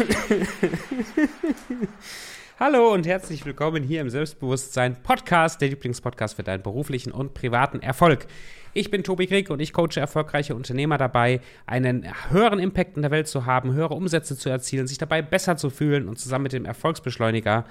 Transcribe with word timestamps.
Hallo 2.58 2.92
und 2.92 3.06
herzlich 3.06 3.44
willkommen 3.44 3.82
hier 3.82 4.00
im 4.00 4.08
Selbstbewusstsein 4.08 5.02
Podcast, 5.02 5.60
der 5.60 5.68
Lieblingspodcast 5.68 6.36
für 6.36 6.42
deinen 6.42 6.62
beruflichen 6.62 7.12
und 7.12 7.34
privaten 7.34 7.80
Erfolg. 7.80 8.26
Ich 8.72 8.90
bin 8.90 9.02
Tobi 9.02 9.26
Krieg 9.26 9.50
und 9.50 9.60
ich 9.60 9.72
coache 9.72 9.98
erfolgreiche 9.98 10.54
Unternehmer 10.54 10.96
dabei, 10.96 11.40
einen 11.66 12.06
höheren 12.30 12.60
Impact 12.60 12.96
in 12.96 13.02
der 13.02 13.10
Welt 13.10 13.28
zu 13.28 13.46
haben, 13.46 13.72
höhere 13.72 13.94
Umsätze 13.94 14.36
zu 14.36 14.48
erzielen, 14.48 14.86
sich 14.86 14.98
dabei 14.98 15.22
besser 15.22 15.56
zu 15.56 15.70
fühlen 15.70 16.08
und 16.08 16.18
zusammen 16.18 16.44
mit 16.44 16.52
dem 16.52 16.64
Erfolgsbeschleuniger 16.64 17.64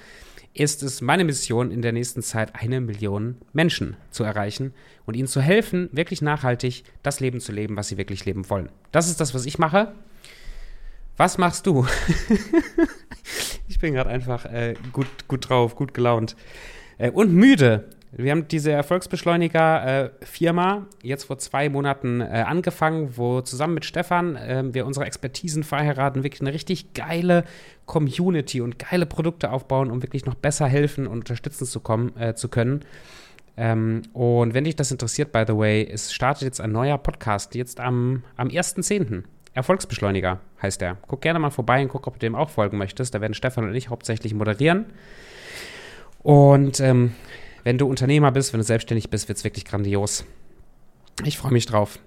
ist 0.54 0.84
es 0.84 1.02
meine 1.02 1.23
Mission 1.23 1.71
in 1.71 1.82
der 1.82 1.92
nächsten 1.92 2.21
Zeit, 2.21 2.55
eine 2.55 2.82
Million 2.82 3.37
Menschen 3.54 3.96
zu 4.11 4.23
erreichen 4.23 4.73
und 5.06 5.15
ihnen 5.15 5.28
zu 5.28 5.42
helfen, 5.42 5.89
wirklich 5.92 6.21
nachhaltig 6.21 6.83
das 7.04 7.19
Leben 7.19 7.39
zu 7.39 7.51
leben, 7.51 7.78
was 7.78 7.87
sie 7.87 7.97
wirklich 7.97 8.25
leben 8.25 8.50
wollen. 8.50 8.70
Das 8.92 9.09
ist 9.09 9.21
das, 9.21 9.33
was 9.33 9.46
ich 9.46 9.59
mache. 9.59 9.93
Was 11.18 11.37
machst 11.37 11.68
du? 11.68 11.86
ich 13.68 13.79
bin 13.79 13.93
gerade 13.93 14.09
einfach 14.09 14.46
äh, 14.46 14.75
gut, 14.93 15.07
gut 15.28 15.50
drauf, 15.50 15.75
gut 15.75 15.93
gelaunt. 15.93 16.36
Äh, 16.97 17.11
und 17.11 17.34
müde. 17.34 17.89
Wir 18.11 18.31
haben 18.31 18.47
diese 18.47 18.71
Erfolgsbeschleuniger-Firma 18.71 20.77
äh, 20.77 21.07
jetzt 21.07 21.25
vor 21.25 21.37
zwei 21.37 21.69
Monaten 21.69 22.21
äh, 22.21 22.43
angefangen, 22.47 23.15
wo 23.17 23.41
zusammen 23.41 23.75
mit 23.75 23.86
Stefan 23.86 24.36
äh, 24.36 24.63
wir 24.73 24.87
unsere 24.87 25.05
Expertisen 25.05 25.63
verheiraten, 25.63 26.23
wirklich 26.23 26.41
eine 26.41 26.51
richtig 26.51 26.93
geile 26.93 27.43
Community 27.86 28.61
und 28.61 28.79
geile 28.79 29.05
Produkte 29.05 29.51
aufbauen, 29.51 29.91
um 29.91 30.01
wirklich 30.01 30.25
noch 30.25 30.33
besser 30.33 30.65
helfen 30.65 31.05
und 31.05 31.19
unterstützen 31.19 31.67
zu, 31.67 31.79
kommen, 31.81 32.17
äh, 32.17 32.33
zu 32.33 32.50
können. 32.50 32.83
Ähm, 33.58 34.02
und 34.14 34.56
wenn 34.56 34.64
dich 34.64 34.75
das 34.75 34.89
interessiert, 34.89 35.31
by 35.31 35.44
the 35.45 35.56
way, 35.56 35.88
es 35.88 36.12
startet 36.12 36.44
jetzt 36.44 36.62
ein 36.62 36.72
neuer 36.72 36.97
Podcast, 36.97 37.53
jetzt 37.53 37.80
am, 37.80 38.23
am 38.38 38.47
1.10. 38.47 39.23
Erfolgsbeschleuniger 39.53 40.39
heißt 40.62 40.81
der. 40.81 40.97
Guck 41.08 41.22
gerne 41.22 41.38
mal 41.38 41.52
vorbei 41.52 41.84
und 41.84 41.89
guck, 41.89 42.08
ob 42.08 42.14
du 42.14 42.19
dem 42.19 42.36
auch 42.36 42.50
folgen 42.50 42.78
möchtest. 42.78 43.14
Da 43.14 43.22
werden 43.22 43.34
Stefan 43.34 43.66
und 43.66 43.75
ich 43.75 43.89
hauptsächlich 43.89 44.34
moderieren. 44.34 44.86
Und 46.23 46.80
ähm, 46.80 47.14
wenn 47.70 47.78
du 47.78 47.86
Unternehmer 47.86 48.31
bist, 48.31 48.52
wenn 48.52 48.59
du 48.59 48.64
selbstständig 48.64 49.12
bist, 49.12 49.28
wird 49.28 49.38
es 49.38 49.44
wirklich 49.44 49.64
grandios. 49.64 50.25
Ich 51.23 51.38
freue 51.38 51.52
mich 51.52 51.67
drauf. 51.67 52.00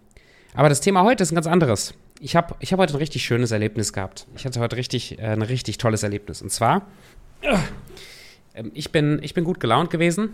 Aber 0.54 0.68
das 0.68 0.80
Thema 0.80 1.04
heute 1.04 1.22
ist 1.22 1.30
ein 1.30 1.36
ganz 1.36 1.46
anderes. 1.46 1.94
Ich 2.18 2.34
habe 2.34 2.56
ich 2.58 2.72
hab 2.72 2.80
heute 2.80 2.94
ein 2.94 2.96
richtig 2.96 3.22
schönes 3.22 3.52
Erlebnis 3.52 3.92
gehabt. 3.92 4.26
Ich 4.34 4.44
hatte 4.44 4.58
heute 4.58 4.74
richtig, 4.74 5.20
äh, 5.20 5.26
ein 5.26 5.42
richtig 5.42 5.78
tolles 5.78 6.02
Erlebnis. 6.02 6.42
Und 6.42 6.50
zwar, 6.50 6.88
äh, 7.42 8.64
ich, 8.74 8.90
bin, 8.90 9.20
ich 9.22 9.34
bin 9.34 9.44
gut 9.44 9.60
gelaunt 9.60 9.90
gewesen. 9.90 10.30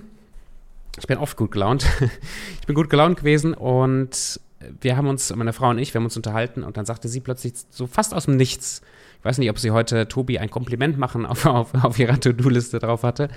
Ich 0.99 1.07
bin 1.07 1.19
oft 1.19 1.37
gut 1.37 1.51
gelaunt. 1.51 1.85
ich 2.61 2.67
bin 2.67 2.75
gut 2.75 2.89
gelaunt 2.89 3.19
gewesen 3.19 3.53
und 3.53 4.41
wir 4.81 4.97
haben 4.97 5.09
uns, 5.09 5.37
meine 5.37 5.53
Frau 5.53 5.69
und 5.69 5.79
ich, 5.79 5.93
wir 5.93 5.99
haben 5.99 6.07
uns 6.07 6.17
unterhalten 6.17 6.63
und 6.63 6.79
dann 6.79 6.87
sagte 6.87 7.07
sie 7.07 7.21
plötzlich 7.21 7.53
so 7.69 7.87
fast 7.87 8.15
aus 8.15 8.25
dem 8.25 8.37
Nichts, 8.39 8.81
ich 9.19 9.25
weiß 9.25 9.39
nicht, 9.39 9.51
ob 9.51 9.59
sie 9.59 9.71
heute 9.71 10.09
Tobi 10.09 10.39
ein 10.39 10.51
Kompliment 10.51 10.99
machen 10.99 11.27
auf, 11.27 11.45
auf, 11.47 11.75
auf 11.75 11.99
ihrer 11.99 12.21
To-Do-Liste 12.21 12.79
drauf 12.79 13.03
hatte, 13.03 13.29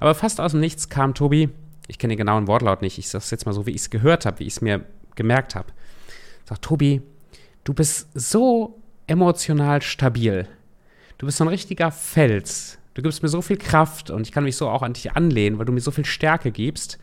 aber 0.00 0.14
fast 0.14 0.40
aus 0.40 0.52
dem 0.52 0.60
Nichts 0.60 0.88
kam 0.88 1.14
Tobi, 1.14 1.50
ich 1.86 1.98
kenne 1.98 2.12
den 2.12 2.18
genauen 2.18 2.46
Wortlaut 2.46 2.82
nicht, 2.82 2.98
ich 2.98 3.08
sage 3.08 3.22
es 3.22 3.30
jetzt 3.30 3.46
mal 3.46 3.52
so, 3.52 3.66
wie 3.66 3.70
ich 3.70 3.82
es 3.82 3.90
gehört 3.90 4.26
habe, 4.26 4.40
wie 4.40 4.44
ich 4.44 4.54
es 4.54 4.60
mir 4.60 4.84
gemerkt 5.14 5.54
habe. 5.54 5.68
Sagt 6.44 6.62
Tobi, 6.62 7.02
du 7.64 7.74
bist 7.74 8.08
so 8.14 8.80
emotional 9.06 9.82
stabil. 9.82 10.46
Du 11.18 11.26
bist 11.26 11.38
so 11.38 11.44
ein 11.44 11.48
richtiger 11.48 11.90
Fels. 11.90 12.78
Du 12.94 13.02
gibst 13.02 13.22
mir 13.22 13.28
so 13.28 13.42
viel 13.42 13.56
Kraft 13.56 14.10
und 14.10 14.26
ich 14.26 14.32
kann 14.32 14.44
mich 14.44 14.56
so 14.56 14.68
auch 14.68 14.82
an 14.82 14.92
dich 14.92 15.12
anlehnen, 15.12 15.58
weil 15.58 15.66
du 15.66 15.72
mir 15.72 15.80
so 15.80 15.90
viel 15.90 16.04
Stärke 16.04 16.50
gibst. 16.50 16.98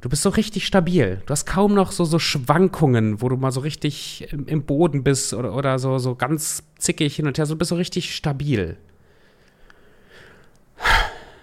Du 0.00 0.08
bist 0.08 0.22
so 0.22 0.30
richtig 0.30 0.66
stabil. 0.66 1.22
Du 1.26 1.30
hast 1.30 1.44
kaum 1.44 1.74
noch 1.74 1.92
so, 1.92 2.04
so 2.04 2.18
Schwankungen, 2.18 3.20
wo 3.20 3.28
du 3.28 3.36
mal 3.36 3.52
so 3.52 3.60
richtig 3.60 4.26
im, 4.32 4.46
im 4.46 4.64
Boden 4.64 5.04
bist 5.04 5.34
oder, 5.34 5.54
oder 5.54 5.78
so, 5.78 5.98
so 5.98 6.14
ganz 6.14 6.62
zickig 6.78 7.16
hin 7.16 7.26
und 7.26 7.36
her. 7.36 7.46
Du 7.46 7.56
bist 7.56 7.68
so 7.68 7.74
richtig 7.74 8.14
stabil. 8.14 8.76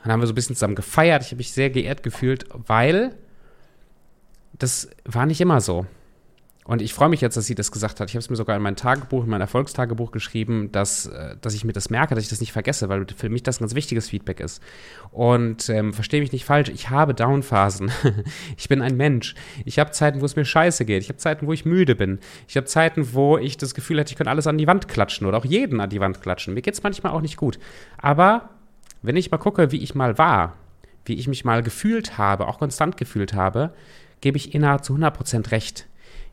Dann 0.04 0.12
haben 0.14 0.22
wir 0.22 0.28
so 0.28 0.34
ein 0.34 0.36
bisschen 0.36 0.56
zusammen 0.56 0.76
gefeiert. 0.76 1.24
Ich 1.24 1.30
habe 1.30 1.38
mich 1.38 1.52
sehr 1.52 1.70
geehrt 1.70 2.02
gefühlt, 2.02 2.46
weil 2.54 3.16
das 4.58 4.90
war 5.06 5.26
nicht 5.26 5.42
immer 5.42 5.62
so. 5.62 5.86
Und 6.68 6.82
ich 6.82 6.94
freue 6.94 7.08
mich 7.08 7.22
jetzt, 7.22 7.38
dass 7.38 7.46
sie 7.46 7.56
das 7.56 7.72
gesagt 7.72 8.02
hat. 8.02 8.10
Ich 8.10 8.16
habe 8.16 8.20
es 8.20 8.30
mir 8.30 8.36
sogar 8.36 8.54
in 8.58 8.62
mein 8.62 8.76
Tagebuch, 8.76 9.24
in 9.24 9.30
mein 9.30 9.40
Erfolgstagebuch 9.40 10.12
geschrieben, 10.12 10.70
dass, 10.74 11.06
äh, 11.06 11.38
dass 11.40 11.54
ich 11.54 11.64
mir 11.64 11.72
das 11.72 11.90
merke, 11.90 12.14
dass 12.14 12.26
ich 12.26 12.30
das 12.30 12.42
nicht 12.42 12.52
vergesse, 12.52 12.90
weil 12.90 13.08
für 13.16 13.30
mich 13.30 13.42
das 13.42 13.60
ein 13.60 13.64
ganz 13.64 13.74
wichtiges 13.74 14.10
Feedback 14.10 14.42
ist. 14.42 14.62
Und 15.12 15.70
ähm, 15.70 15.94
verstehe 15.94 16.20
mich 16.20 16.34
nicht 16.34 16.44
falsch, 16.44 16.68
ich 16.68 16.90
habe 16.90 17.14
Downphasen. 17.14 17.90
ich 18.58 18.68
bin 18.68 18.82
ein 18.82 18.98
Mensch. 18.98 19.34
Ich 19.64 19.80
habe 19.80 19.92
Zeiten, 19.92 20.20
wo 20.20 20.26
es 20.26 20.36
mir 20.36 20.44
scheiße 20.44 20.84
geht. 20.84 21.04
Ich 21.04 21.08
habe 21.08 21.18
Zeiten, 21.18 21.48
wo 21.48 21.54
ich 21.54 21.64
müde 21.64 21.96
bin. 21.96 22.20
Ich 22.50 22.58
habe 22.58 22.68
Zeiten, 22.68 23.14
wo 23.14 23.38
ich 23.38 23.56
das 23.56 23.74
Gefühl 23.74 24.00
hätte, 24.00 24.12
ich 24.12 24.18
könnte 24.18 24.32
alles 24.32 24.46
an 24.46 24.58
die 24.58 24.68
Wand 24.68 24.90
klatschen 24.90 25.26
oder 25.26 25.38
auch 25.38 25.46
jeden 25.46 25.80
an 25.80 25.90
die 25.90 26.02
Wand 26.02 26.22
klatschen. 26.22 26.54
Mir 26.54 26.62
geht 26.62 26.74
es 26.74 26.84
manchmal 26.84 27.14
auch 27.14 27.22
nicht 27.22 27.38
gut. 27.38 27.60
Aber 27.98 28.50
wenn 29.02 29.16
ich 29.16 29.32
mal 29.32 29.38
gucke, 29.38 29.72
wie 29.72 29.82
ich 29.82 29.96
mal 29.96 30.18
war, 30.18 30.58
wie 31.06 31.14
ich 31.14 31.30
mich 31.30 31.46
mal 31.46 31.64
gefühlt 31.64 32.18
habe, 32.18 32.46
auch 32.46 32.60
konstant 32.60 32.98
gefühlt 32.98 33.34
habe, 33.34 33.74
gebe 34.20 34.36
ich 34.36 34.54
innerhalb 34.54 34.84
zu 34.84 34.96
100% 34.96 35.52
recht 35.52 35.88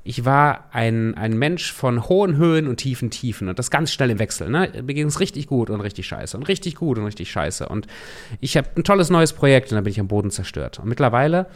ich 0.05 0.27
war 0.27 0.69
ein, 0.71 1.15
ein 1.15 1.39
Mensch 1.39 1.73
von 1.73 2.09
hohen 2.09 2.37
Höhen 2.37 2.69
und 2.69 2.77
tiefen 2.77 3.11
Tiefen 3.11 3.49
und 3.49 3.59
das 3.59 3.71
ganz 3.71 3.91
schnell 3.91 4.11
im 4.11 4.19
Wechsel. 4.19 4.51
Ne? 4.51 4.71
Mir 4.85 4.93
ging 4.93 5.07
es 5.07 5.19
richtig 5.19 5.47
gut 5.47 5.71
und 5.71 5.81
richtig 5.81 6.07
scheiße 6.07 6.37
und 6.37 6.43
richtig 6.45 6.77
gut 6.77 6.99
und 6.99 7.07
richtig 7.07 7.31
scheiße. 7.31 7.67
Und 7.69 7.87
ich 8.41 8.59
habe 8.59 8.69
ein 8.77 8.85
tolles 8.85 9.09
neues 9.09 9.33
Projekt 9.33 9.73
und 9.73 9.77
dann 9.77 9.85
bin 9.85 9.91
ich 9.91 10.01
am 10.01 10.09
Boden 10.09 10.31
zerstört. 10.31 10.79
Und 10.79 10.89
mittlerweile 10.89 11.47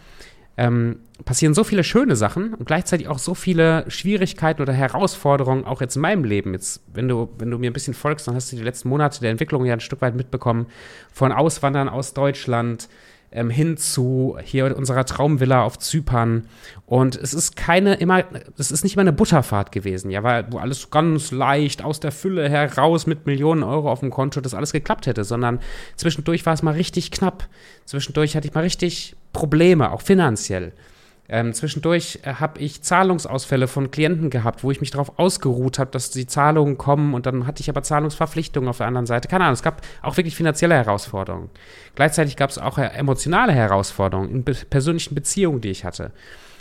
ähm, 0.57 1.01
passieren 1.27 1.53
so 1.53 1.63
viele 1.63 1.85
schöne 1.85 2.17
Sachen 2.17 2.55
und 2.55 2.65
gleichzeitig 2.65 3.07
auch 3.09 3.19
so 3.19 3.35
viele 3.35 3.85
Schwierigkeiten 3.91 4.63
oder 4.63 4.73
Herausforderungen, 4.73 5.65
auch 5.65 5.83
jetzt 5.83 5.97
in 5.97 6.03
meinem 6.03 6.25
Leben. 6.25 6.55
Jetzt, 6.55 6.83
wenn 6.93 7.07
du, 7.07 7.29
wenn 7.39 7.51
du 7.51 7.59
mir 7.59 7.71
ein 7.71 7.75
bisschen 7.75 7.95
folgst, 7.95 8.27
dann 8.27 8.35
hast 8.35 8.51
du 8.51 8.57
die 8.57 8.63
letzten 8.63 8.89
Monate 8.89 9.21
der 9.21 9.31
Entwicklung 9.31 9.67
ja 9.67 9.75
ein 9.75 9.81
Stück 9.81 10.01
weit 10.01 10.17
mitbekommen. 10.17 10.67
Von 11.13 11.33
Auswandern 11.33 11.91
aus 11.91 12.15
Deutschland, 12.15 12.89
ähm, 13.31 13.51
hin 13.51 13.77
zu 13.77 14.39
hier 14.43 14.77
unserer 14.77 15.05
Traumvilla 15.05 15.63
auf 15.63 15.79
Zypern. 15.79 16.49
Und 16.87 17.17
es 17.17 17.35
ist 17.35 17.57
keine 17.57 17.95
immer, 17.95 18.25
es 18.57 18.71
ist 18.71 18.85
nicht 18.85 18.95
immer 18.95 19.03
eine 19.03 19.13
Butterfahrt 19.13 19.73
gewesen, 19.73 20.11
ja, 20.11 20.23
weil 20.23 20.47
wo 20.51 20.59
alles 20.59 20.91
ganz 20.91 21.31
leicht 21.31 21.83
aus 21.85 22.01
der 22.01 22.13
Fülle 22.13 22.49
heraus 22.49 23.07
mit 23.07 23.27
Millionen 23.27 23.63
Euro 23.63 23.91
auf 23.91 24.01
dem 24.01 24.11
Konto 24.11 24.41
das 24.41 24.55
alles 24.55 24.73
geklappt 24.73 25.07
hätte, 25.07 25.25
sondern 25.25 25.61
zwischendurch 25.97 26.47
war 26.47 26.55
es 26.55 26.63
mal 26.63 26.75
richtig 26.75 27.11
knapp. 27.11 27.47
Zwischendurch 27.85 28.37
hatte 28.37 28.49
ich 28.49 28.55
mal 28.55 28.63
richtig 28.63 29.17
Probleme, 29.33 29.93
auch 29.93 30.03
finanziell. 30.03 30.73
Ähm, 31.31 31.53
zwischendurch 31.53 32.21
äh, 32.23 32.35
habe 32.35 32.59
ich 32.59 32.81
Zahlungsausfälle 32.81 33.69
von 33.69 33.91
Klienten 33.91 34.31
gehabt, 34.31 34.65
wo 34.65 34.71
ich 34.71 34.81
mich 34.81 34.91
darauf 34.91 35.19
ausgeruht 35.19 35.79
habe, 35.79 35.91
dass 35.91 36.11
die 36.11 36.27
Zahlungen 36.27 36.79
kommen 36.79 37.13
und 37.13 37.27
dann 37.27 37.47
hatte 37.47 37.61
ich 37.61 37.69
aber 37.69 37.83
Zahlungsverpflichtungen 37.83 38.69
auf 38.69 38.79
der 38.79 38.87
anderen 38.87 39.05
Seite. 39.05 39.29
Keine 39.29 39.45
Ahnung, 39.45 39.53
es 39.53 39.63
gab 39.63 39.83
auch 40.01 40.17
wirklich 40.17 40.35
finanzielle 40.35 40.75
Herausforderungen. 40.75 41.51
Gleichzeitig 41.97 42.37
gab 42.37 42.49
es 42.49 42.57
auch 42.57 42.79
äh, 42.79 42.87
emotionale 42.95 43.53
Herausforderungen 43.53 44.31
in 44.31 44.45
be 44.45 44.55
persönlichen 44.71 45.15
Beziehungen, 45.15 45.61
die 45.61 45.69
ich 45.69 45.85
hatte. 45.85 46.13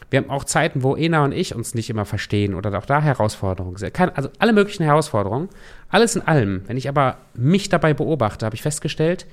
Wir 0.09 0.19
haben 0.19 0.29
auch 0.29 0.43
Zeiten, 0.43 0.83
wo 0.83 0.95
Ena 0.95 1.23
und 1.23 1.31
ich 1.31 1.55
uns 1.55 1.73
nicht 1.73 1.89
immer 1.89 2.05
verstehen 2.05 2.53
oder 2.53 2.77
auch 2.77 2.85
da 2.85 3.01
Herausforderungen 3.01 3.77
sind. 3.77 3.97
Also 4.17 4.29
alle 4.39 4.53
möglichen 4.53 4.83
Herausforderungen. 4.83 5.49
Alles 5.89 6.15
in 6.15 6.21
allem. 6.21 6.63
Wenn 6.67 6.77
ich 6.77 6.87
aber 6.89 7.17
mich 7.33 7.69
dabei 7.69 7.93
beobachte, 7.93 8.45
habe 8.45 8.55
ich 8.55 8.61
festgestellt, 8.61 9.25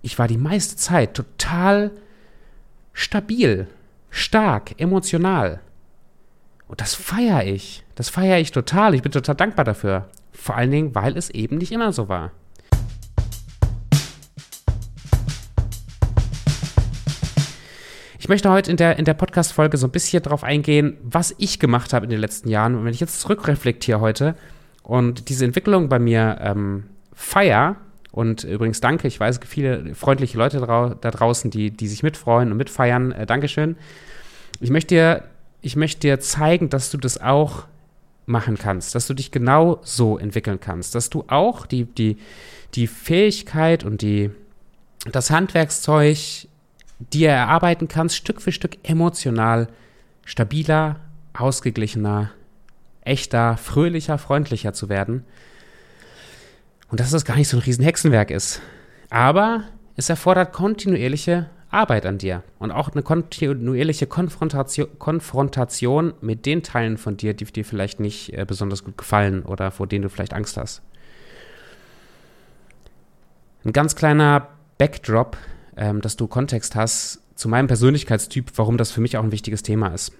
ich 0.00 0.18
war 0.18 0.28
die 0.28 0.38
meiste 0.38 0.76
Zeit 0.76 1.14
total 1.14 1.90
stabil 2.92 3.66
stark, 4.10 4.74
emotional. 4.78 5.60
Und 6.66 6.80
das 6.80 6.94
feiere 6.94 7.44
ich. 7.44 7.84
Das 7.94 8.08
feiere 8.10 8.38
ich 8.38 8.52
total. 8.52 8.94
Ich 8.94 9.02
bin 9.02 9.12
total 9.12 9.34
dankbar 9.34 9.64
dafür. 9.64 10.08
Vor 10.32 10.56
allen 10.56 10.70
Dingen, 10.70 10.94
weil 10.94 11.16
es 11.16 11.30
eben 11.30 11.58
nicht 11.58 11.72
immer 11.72 11.92
so 11.92 12.08
war. 12.08 12.32
Ich 18.18 18.28
möchte 18.28 18.50
heute 18.50 18.70
in 18.70 18.76
der, 18.76 18.98
in 18.98 19.06
der 19.06 19.14
Podcast-Folge 19.14 19.78
so 19.78 19.86
ein 19.86 19.90
bisschen 19.90 20.22
darauf 20.22 20.44
eingehen, 20.44 20.98
was 21.02 21.34
ich 21.38 21.58
gemacht 21.58 21.94
habe 21.94 22.04
in 22.04 22.10
den 22.10 22.20
letzten 22.20 22.50
Jahren. 22.50 22.74
Und 22.74 22.84
wenn 22.84 22.92
ich 22.92 23.00
jetzt 23.00 23.20
zurückreflektiere 23.20 24.00
heute 24.00 24.34
und 24.82 25.30
diese 25.30 25.46
Entwicklung 25.46 25.88
bei 25.88 25.98
mir 25.98 26.36
ähm, 26.42 26.84
feier, 27.14 27.76
und 28.10 28.44
übrigens 28.44 28.80
danke, 28.80 29.06
ich 29.06 29.20
weiß, 29.20 29.40
viele 29.46 29.94
freundliche 29.94 30.38
Leute 30.38 30.60
da 30.60 31.10
draußen, 31.10 31.50
die, 31.50 31.70
die 31.70 31.88
sich 31.88 32.02
mitfreuen 32.02 32.50
und 32.50 32.56
mitfeiern. 32.56 33.12
Äh, 33.12 33.26
Dankeschön. 33.26 33.76
Ich 34.60 34.70
möchte, 34.70 34.94
dir, 34.94 35.24
ich 35.60 35.76
möchte 35.76 36.00
dir 36.00 36.20
zeigen, 36.20 36.70
dass 36.70 36.90
du 36.90 36.98
das 36.98 37.20
auch 37.20 37.64
machen 38.26 38.58
kannst, 38.58 38.94
dass 38.94 39.06
du 39.06 39.14
dich 39.14 39.30
genau 39.30 39.80
so 39.82 40.18
entwickeln 40.18 40.60
kannst, 40.60 40.94
dass 40.94 41.10
du 41.10 41.24
auch 41.28 41.66
die, 41.66 41.84
die, 41.84 42.18
die 42.74 42.86
Fähigkeit 42.86 43.84
und 43.84 44.02
die, 44.02 44.30
das 45.10 45.30
Handwerkszeug 45.30 46.18
dir 46.98 47.30
erarbeiten 47.30 47.88
kannst, 47.88 48.16
Stück 48.16 48.42
für 48.42 48.52
Stück 48.52 48.76
emotional 48.82 49.68
stabiler, 50.24 50.96
ausgeglichener, 51.32 52.32
echter, 53.02 53.56
fröhlicher, 53.56 54.18
freundlicher 54.18 54.72
zu 54.72 54.88
werden 54.88 55.24
und 56.90 57.00
dass 57.00 57.10
das 57.10 57.24
gar 57.24 57.36
nicht 57.36 57.48
so 57.48 57.56
ein 57.56 57.62
riesen 57.62 57.84
Hexenwerk 57.84 58.30
ist. 58.30 58.60
Aber 59.10 59.64
es 59.96 60.08
erfordert 60.08 60.52
kontinuierliche 60.52 61.50
Arbeit 61.70 62.06
an 62.06 62.18
dir 62.18 62.42
und 62.58 62.70
auch 62.70 62.90
eine 62.92 63.02
kontinuierliche 63.02 64.06
Konfrontation, 64.06 64.88
Konfrontation 64.98 66.14
mit 66.20 66.46
den 66.46 66.62
Teilen 66.62 66.96
von 66.96 67.16
dir, 67.16 67.34
die 67.34 67.44
dir 67.44 67.64
vielleicht 67.64 68.00
nicht 68.00 68.32
äh, 68.32 68.44
besonders 68.46 68.84
gut 68.84 68.96
gefallen 68.96 69.42
oder 69.42 69.70
vor 69.70 69.86
denen 69.86 70.02
du 70.02 70.08
vielleicht 70.08 70.32
Angst 70.32 70.56
hast. 70.56 70.82
Ein 73.64 73.72
ganz 73.72 73.96
kleiner 73.96 74.48
Backdrop, 74.78 75.36
ähm, 75.76 76.00
dass 76.00 76.16
du 76.16 76.26
Kontext 76.26 76.74
hast 76.74 77.20
zu 77.34 77.48
meinem 77.48 77.66
Persönlichkeitstyp, 77.66 78.52
warum 78.56 78.78
das 78.78 78.90
für 78.90 79.00
mich 79.00 79.16
auch 79.18 79.24
ein 79.24 79.32
wichtiges 79.32 79.62
Thema 79.62 79.88
ist. 79.88 80.12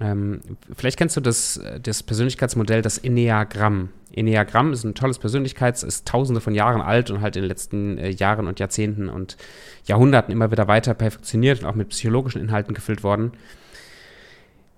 Ähm, 0.00 0.40
vielleicht 0.76 0.98
kennst 0.98 1.16
du 1.16 1.20
das, 1.20 1.60
das 1.82 2.02
Persönlichkeitsmodell, 2.02 2.82
das 2.82 2.98
Enneagramm. 2.98 3.90
Enneagramm 4.12 4.72
ist 4.72 4.84
ein 4.84 4.94
tolles 4.94 5.20
Persönlichkeits-, 5.20 5.84
ist 5.84 6.06
tausende 6.06 6.40
von 6.40 6.54
Jahren 6.54 6.80
alt 6.80 7.10
und 7.10 7.20
halt 7.20 7.36
in 7.36 7.42
den 7.42 7.48
letzten 7.48 7.98
äh, 7.98 8.10
Jahren 8.10 8.46
und 8.46 8.58
Jahrzehnten 8.60 9.08
und 9.08 9.36
Jahrhunderten 9.86 10.32
immer 10.32 10.50
wieder 10.50 10.66
weiter 10.68 10.94
perfektioniert 10.94 11.60
und 11.60 11.66
auch 11.66 11.74
mit 11.74 11.90
psychologischen 11.90 12.40
Inhalten 12.40 12.74
gefüllt 12.74 13.02
worden. 13.02 13.32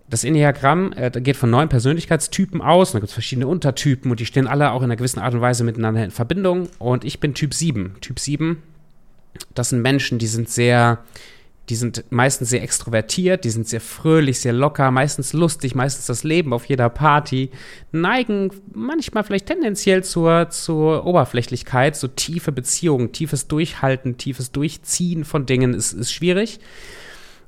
Das 0.09 0.23
Enneagramm 0.23 0.93
äh, 0.93 1.11
geht 1.11 1.37
von 1.37 1.51
neun 1.51 1.69
Persönlichkeitstypen 1.69 2.61
aus. 2.61 2.93
Da 2.93 2.99
gibt 2.99 3.09
es 3.09 3.15
verschiedene 3.15 3.49
Untertypen 3.49 4.11
und 4.11 4.21
die 4.21 4.27
stehen 4.27 4.47
alle 4.47 4.71
auch 4.71 4.81
in 4.81 4.85
einer 4.85 4.97
gewissen 4.97 5.21
Art 5.21 5.35
und 5.35 5.41
Weise 5.41 5.65
miteinander 5.65 6.05
in 6.05 6.11
Verbindung. 6.11 6.69
Und 6.79 7.05
ich 7.05 7.21
bin 7.21 7.35
Typ 7.35 7.55
7. 7.55 7.97
Typ 8.01 8.21
7, 8.21 8.63
das 9.55 9.71
sind 9.71 9.83
Menschen, 9.83 10.19
die 10.19 10.27
sind 10.27 10.49
sehr 10.49 10.99
die 11.69 11.75
sind 11.75 12.05
meistens 12.11 12.51
sehr 12.51 12.63
extrovertiert, 12.63 13.45
die 13.45 13.51
sind 13.51 13.69
sehr 13.69 13.81
fröhlich, 13.81 14.41
sehr 14.41 14.53
locker, 14.53 14.91
meistens 14.91 15.33
lustig, 15.33 15.75
meistens 15.75 16.07
das 16.07 16.23
Leben 16.23 16.53
auf 16.53 16.65
jeder 16.67 16.89
Party, 16.89 17.51
neigen 17.91 18.51
manchmal 18.73 19.25
vielleicht 19.25 19.47
tendenziell 19.47 20.05
zur, 20.05 20.51
zur 20.51 21.05
Oberflächlichkeit, 21.05 21.97
so 21.97 22.07
tiefe 22.07 22.53
Beziehungen, 22.53 23.13
tiefes 23.13 23.49
Durchhalten, 23.49 24.17
tiefes 24.17 24.53
Durchziehen 24.53 25.25
von 25.25 25.47
Dingen 25.47 25.75
ist, 25.75 25.93
ist 25.93 26.13
schwierig. 26.13 26.61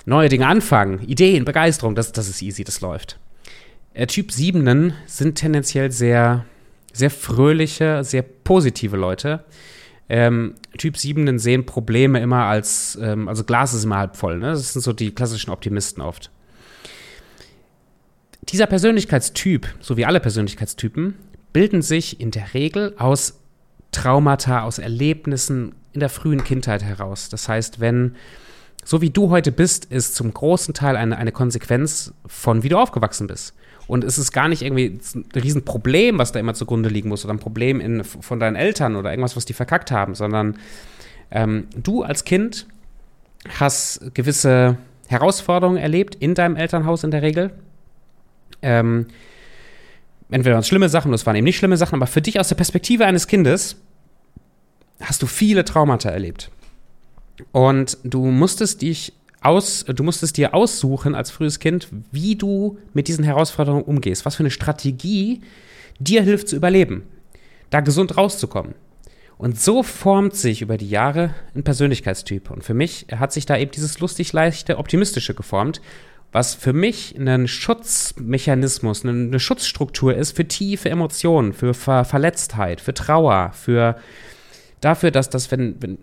Neue 0.04 0.28
Dinge 0.28 0.46
anfangen, 0.46 1.00
Ideen, 1.06 1.44
Begeisterung, 1.44 1.94
das, 1.94 2.12
das 2.12 2.28
ist 2.28 2.42
easy, 2.42 2.64
das 2.64 2.80
läuft. 2.80 3.18
Äh, 3.94 4.06
typ 4.06 4.32
7 4.32 4.94
sind 5.06 5.36
tendenziell 5.36 5.92
sehr, 5.92 6.44
sehr 6.92 7.10
fröhliche, 7.10 8.02
sehr 8.02 8.22
positive 8.22 8.96
Leute 8.96 9.44
ähm, 10.08 10.54
Typ 10.78 10.96
7 10.96 11.38
sehen 11.38 11.66
Probleme 11.66 12.20
immer 12.20 12.44
als, 12.44 12.98
ähm, 13.00 13.28
also 13.28 13.44
Glas 13.44 13.74
ist 13.74 13.84
immer 13.84 13.98
halb 13.98 14.16
voll. 14.16 14.38
Ne? 14.38 14.50
Das 14.50 14.72
sind 14.72 14.82
so 14.82 14.92
die 14.92 15.14
klassischen 15.14 15.50
Optimisten 15.50 16.02
oft. 16.02 16.30
Dieser 18.48 18.66
Persönlichkeitstyp, 18.66 19.68
so 19.80 19.96
wie 19.98 20.06
alle 20.06 20.20
Persönlichkeitstypen, 20.20 21.14
bilden 21.52 21.82
sich 21.82 22.20
in 22.20 22.30
der 22.30 22.54
Regel 22.54 22.94
aus 22.96 23.40
Traumata, 23.92 24.62
aus 24.62 24.78
Erlebnissen 24.78 25.74
in 25.92 26.00
der 26.00 26.08
frühen 26.08 26.44
Kindheit 26.44 26.82
heraus. 26.82 27.28
Das 27.28 27.48
heißt, 27.48 27.80
wenn 27.80 28.16
so 28.88 29.02
wie 29.02 29.10
du 29.10 29.28
heute 29.28 29.52
bist, 29.52 29.84
ist 29.84 30.14
zum 30.14 30.32
großen 30.32 30.72
Teil 30.72 30.96
eine, 30.96 31.18
eine 31.18 31.30
Konsequenz 31.30 32.14
von 32.24 32.62
wie 32.62 32.70
du 32.70 32.78
aufgewachsen 32.78 33.26
bist. 33.26 33.52
Und 33.86 34.02
es 34.02 34.16
ist 34.16 34.32
gar 34.32 34.48
nicht 34.48 34.62
irgendwie 34.62 34.98
ein 35.14 35.26
Riesenproblem, 35.34 36.16
was 36.16 36.32
da 36.32 36.40
immer 36.40 36.54
zugrunde 36.54 36.88
liegen 36.88 37.10
muss 37.10 37.22
oder 37.22 37.34
ein 37.34 37.38
Problem 37.38 37.82
in, 37.82 38.02
von 38.02 38.40
deinen 38.40 38.56
Eltern 38.56 38.96
oder 38.96 39.10
irgendwas, 39.10 39.36
was 39.36 39.44
die 39.44 39.52
verkackt 39.52 39.90
haben, 39.90 40.14
sondern 40.14 40.56
ähm, 41.30 41.66
du 41.76 42.02
als 42.02 42.24
Kind 42.24 42.66
hast 43.58 44.14
gewisse 44.14 44.78
Herausforderungen 45.06 45.76
erlebt 45.76 46.14
in 46.14 46.34
deinem 46.34 46.56
Elternhaus 46.56 47.04
in 47.04 47.10
der 47.10 47.20
Regel. 47.20 47.50
Ähm, 48.62 49.08
entweder 50.30 50.54
waren 50.54 50.60
es 50.60 50.68
schlimme 50.68 50.88
Sachen, 50.88 51.08
oder 51.08 51.16
es 51.16 51.26
waren 51.26 51.36
eben 51.36 51.44
nicht 51.44 51.58
schlimme 51.58 51.76
Sachen, 51.76 51.96
aber 51.96 52.06
für 52.06 52.22
dich 52.22 52.40
aus 52.40 52.48
der 52.48 52.56
Perspektive 52.56 53.04
eines 53.04 53.26
Kindes 53.26 53.76
hast 55.02 55.20
du 55.20 55.26
viele 55.26 55.66
Traumata 55.66 56.08
erlebt. 56.08 56.50
Und 57.52 57.98
du 58.04 58.26
musstest 58.26 58.82
dich 58.82 59.12
aus, 59.40 59.84
du 59.84 60.02
musstest 60.02 60.36
dir 60.36 60.54
aussuchen 60.54 61.14
als 61.14 61.30
frühes 61.30 61.58
Kind, 61.60 61.88
wie 62.10 62.36
du 62.36 62.78
mit 62.92 63.08
diesen 63.08 63.24
Herausforderungen 63.24 63.84
umgehst, 63.84 64.24
was 64.24 64.36
für 64.36 64.42
eine 64.42 64.50
Strategie 64.50 65.42
dir 65.98 66.22
hilft 66.22 66.48
zu 66.48 66.56
überleben, 66.56 67.04
da 67.70 67.80
gesund 67.80 68.16
rauszukommen. 68.16 68.74
Und 69.36 69.60
so 69.60 69.84
formt 69.84 70.34
sich 70.34 70.62
über 70.62 70.76
die 70.76 70.90
Jahre 70.90 71.32
ein 71.54 71.62
Persönlichkeitstyp. 71.62 72.50
Und 72.50 72.64
für 72.64 72.74
mich 72.74 73.06
hat 73.14 73.32
sich 73.32 73.46
da 73.46 73.56
eben 73.56 73.70
dieses 73.70 74.00
lustig 74.00 74.32
leichte 74.32 74.78
Optimistische 74.78 75.34
geformt, 75.34 75.80
was 76.32 76.54
für 76.54 76.72
mich 76.72 77.16
ein 77.16 77.46
Schutzmechanismus, 77.46 79.04
eine 79.04 79.40
Schutzstruktur 79.40 80.14
ist 80.14 80.36
für 80.36 80.46
tiefe 80.46 80.90
Emotionen, 80.90 81.52
für 81.52 81.72
Ver 81.72 82.04
Verletztheit, 82.04 82.80
für 82.80 82.92
Trauer, 82.92 83.52
für 83.54 83.96
dafür, 84.80 85.10
dass 85.10 85.30
das, 85.30 85.50
wenn, 85.50 85.80
wenn 85.80 85.98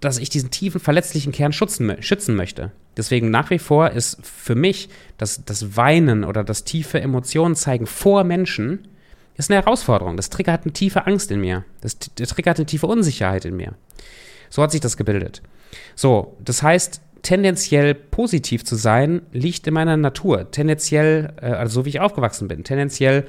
dass 0.00 0.18
ich 0.18 0.28
diesen 0.28 0.50
tiefen, 0.50 0.80
verletzlichen 0.80 1.32
Kern 1.32 1.52
schützen, 1.52 2.00
schützen 2.02 2.36
möchte. 2.36 2.70
Deswegen 2.96 3.30
nach 3.30 3.50
wie 3.50 3.58
vor 3.58 3.90
ist 3.90 4.18
für 4.24 4.54
mich 4.54 4.88
das, 5.16 5.44
das 5.44 5.76
Weinen 5.76 6.24
oder 6.24 6.44
das 6.44 6.64
tiefe 6.64 7.00
Emotionen 7.00 7.56
zeigen 7.56 7.86
vor 7.86 8.24
Menschen 8.24 8.86
ist 9.36 9.50
eine 9.50 9.62
Herausforderung. 9.62 10.16
Das 10.16 10.30
triggert 10.30 10.64
eine 10.64 10.72
tiefe 10.72 11.06
Angst 11.06 11.30
in 11.30 11.40
mir. 11.40 11.64
Das, 11.80 11.96
das 12.16 12.30
triggert 12.30 12.58
eine 12.58 12.66
tiefe 12.66 12.86
Unsicherheit 12.86 13.44
in 13.44 13.56
mir. 13.56 13.74
So 14.50 14.62
hat 14.62 14.72
sich 14.72 14.80
das 14.80 14.96
gebildet. 14.96 15.42
So, 15.94 16.36
das 16.44 16.62
heißt, 16.62 17.00
tendenziell 17.22 17.94
positiv 17.94 18.64
zu 18.64 18.74
sein, 18.74 19.22
liegt 19.32 19.66
in 19.66 19.74
meiner 19.74 19.96
Natur. 19.96 20.50
Tendenziell, 20.50 21.34
äh, 21.40 21.46
also 21.46 21.80
so 21.80 21.84
wie 21.84 21.90
ich 21.90 22.00
aufgewachsen 22.00 22.48
bin, 22.48 22.64
tendenziell 22.64 23.26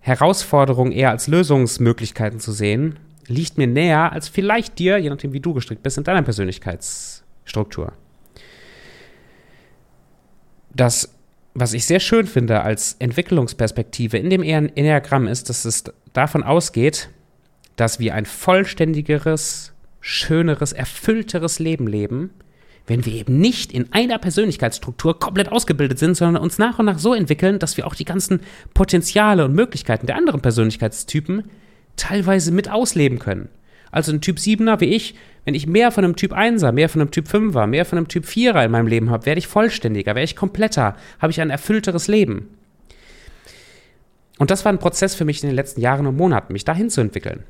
Herausforderungen 0.00 0.92
eher 0.92 1.10
als 1.10 1.28
Lösungsmöglichkeiten 1.28 2.40
zu 2.40 2.52
sehen 2.52 2.98
liegt 3.26 3.58
mir 3.58 3.66
näher 3.66 4.12
als 4.12 4.28
vielleicht 4.28 4.78
dir, 4.78 4.98
je 4.98 5.10
nachdem, 5.10 5.32
wie 5.32 5.40
du 5.40 5.54
gestrickt 5.54 5.82
bist, 5.82 5.98
in 5.98 6.04
deiner 6.04 6.22
Persönlichkeitsstruktur. 6.22 7.92
Das, 10.74 11.14
was 11.54 11.72
ich 11.72 11.86
sehr 11.86 12.00
schön 12.00 12.26
finde 12.26 12.62
als 12.62 12.96
Entwicklungsperspektive 12.98 14.18
in 14.18 14.30
dem 14.30 14.42
Enneagramm 14.42 15.26
ist, 15.28 15.48
dass 15.48 15.64
es 15.64 15.84
davon 16.12 16.42
ausgeht, 16.42 17.08
dass 17.76 17.98
wir 17.98 18.14
ein 18.14 18.26
vollständigeres, 18.26 19.72
schöneres, 20.00 20.72
erfüllteres 20.72 21.58
Leben 21.58 21.86
leben, 21.86 22.30
wenn 22.86 23.06
wir 23.06 23.14
eben 23.14 23.38
nicht 23.38 23.72
in 23.72 23.92
einer 23.92 24.18
Persönlichkeitsstruktur 24.18 25.18
komplett 25.18 25.50
ausgebildet 25.50 25.98
sind, 25.98 26.16
sondern 26.16 26.42
uns 26.42 26.58
nach 26.58 26.78
und 26.78 26.86
nach 26.86 26.98
so 26.98 27.14
entwickeln, 27.14 27.58
dass 27.58 27.76
wir 27.76 27.86
auch 27.86 27.94
die 27.94 28.04
ganzen 28.04 28.40
Potenziale 28.74 29.44
und 29.44 29.54
Möglichkeiten 29.54 30.06
der 30.06 30.16
anderen 30.16 30.42
Persönlichkeitstypen 30.42 31.44
teilweise 31.96 32.52
mit 32.52 32.70
ausleben 32.70 33.18
können. 33.18 33.48
Also 33.90 34.12
ein 34.12 34.20
Typ 34.20 34.38
7er 34.38 34.80
wie 34.80 34.86
ich, 34.86 35.14
wenn 35.44 35.54
ich 35.54 35.66
mehr 35.66 35.92
von 35.92 36.04
einem 36.04 36.16
Typ 36.16 36.32
1er, 36.32 36.72
mehr 36.72 36.88
von 36.88 37.00
einem 37.00 37.10
Typ 37.10 37.28
5er, 37.28 37.66
mehr 37.66 37.84
von 37.84 37.98
einem 37.98 38.08
Typ 38.08 38.24
4er 38.24 38.64
in 38.64 38.70
meinem 38.70 38.86
Leben 38.86 39.10
habe, 39.10 39.26
werde 39.26 39.38
ich 39.38 39.46
vollständiger, 39.46 40.14
werde 40.14 40.24
ich 40.24 40.36
kompletter, 40.36 40.96
habe 41.20 41.30
ich 41.30 41.40
ein 41.40 41.50
erfüllteres 41.50 42.08
Leben. 42.08 42.48
Und 44.38 44.50
das 44.50 44.64
war 44.64 44.72
ein 44.72 44.78
Prozess 44.78 45.14
für 45.14 45.24
mich 45.24 45.42
in 45.42 45.48
den 45.48 45.56
letzten 45.56 45.80
Jahren 45.80 46.06
und 46.06 46.16
Monaten, 46.16 46.52
mich 46.52 46.64
dahin 46.64 46.90
zu 46.90 47.00
entwickeln 47.00 47.44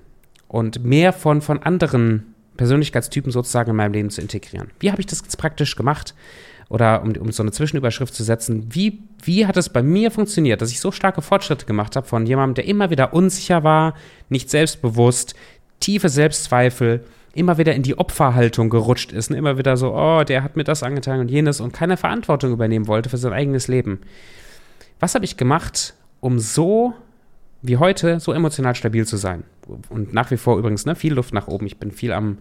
und 0.49 0.85
mehr 0.85 1.13
von, 1.13 1.41
von 1.41 1.63
anderen 1.63 2.35
Persönlichkeitstypen 2.57 3.33
sozusagen 3.33 3.71
in 3.71 3.77
meinem 3.77 3.93
Leben 3.93 4.11
zu 4.11 4.21
integrieren. 4.21 4.71
Wie 4.81 4.91
habe 4.91 5.01
ich 5.01 5.07
das 5.07 5.21
jetzt 5.23 5.37
praktisch 5.37 5.77
gemacht? 5.77 6.15
Oder 6.69 7.03
um, 7.03 7.13
um 7.17 7.33
so 7.33 7.43
eine 7.43 7.53
Zwischenüberschrift 7.53 8.15
zu 8.15 8.25
setzen, 8.25 8.67
wie, 8.71 9.03
wie 9.23 9.47
hat 9.47 9.57
es 9.57 9.69
bei 9.69 9.83
mir 9.83 10.11
funktioniert, 10.11 10.63
dass 10.63 10.71
ich 10.71 10.81
so 10.81 10.93
starke 10.93 11.23
Fortschritte 11.23 11.67
gemacht 11.67 11.97
habe 11.97 12.07
von 12.07 12.27
jemandem, 12.27 12.55
der 12.55 12.67
immer 12.67 12.91
wieder 12.91 13.13
unsicher 13.13 13.65
war, 13.65 13.95
nicht 14.29 14.51
selbstbewusst, 14.51 15.35
tiefe 15.81 16.09
Selbstzweifel, 16.09 17.05
immer 17.35 17.59
wieder 17.59 17.75
in 17.75 17.83
die 17.83 17.99
Opferhaltung 17.99 18.71
gerutscht 18.71 19.13
ist 19.13 19.31
und 19.31 19.37
immer 19.37 19.59
wieder 19.59 19.77
so, 19.77 19.95
oh, 19.95 20.23
der 20.25 20.43
hat 20.43 20.57
mir 20.57 20.65
das 20.65 20.83
angetan 20.83 21.21
und 21.21 21.31
jenes 21.31 21.61
und 21.61 21.73
keine 21.73 21.97
Verantwortung 21.97 22.53
übernehmen 22.53 22.87
wollte 22.87 23.09
für 23.09 23.19
sein 23.19 23.33
eigenes 23.33 23.69
Leben. 23.69 24.01
Was 25.01 25.15
habe 25.15 25.25
ich 25.25 25.37
gemacht, 25.37 25.95
um 26.21 26.39
so 26.39 26.95
wie 27.63 27.77
heute 27.77 28.21
so 28.21 28.33
emotional 28.33 28.75
stabil 28.75 29.07
zu 29.07 29.17
sein? 29.17 29.43
Und 29.89 30.13
nach 30.15 30.31
wie 30.31 30.37
vor 30.37 30.59
übrigens, 30.59 30.87
ne, 30.87 30.95
viel 30.95 31.15
Luft 31.15 31.35
nach 31.35 31.49
oben. 31.49 31.67
Ich 31.67 31.79
bin 31.79 31.91
viel 31.91 32.13
am 32.13 32.39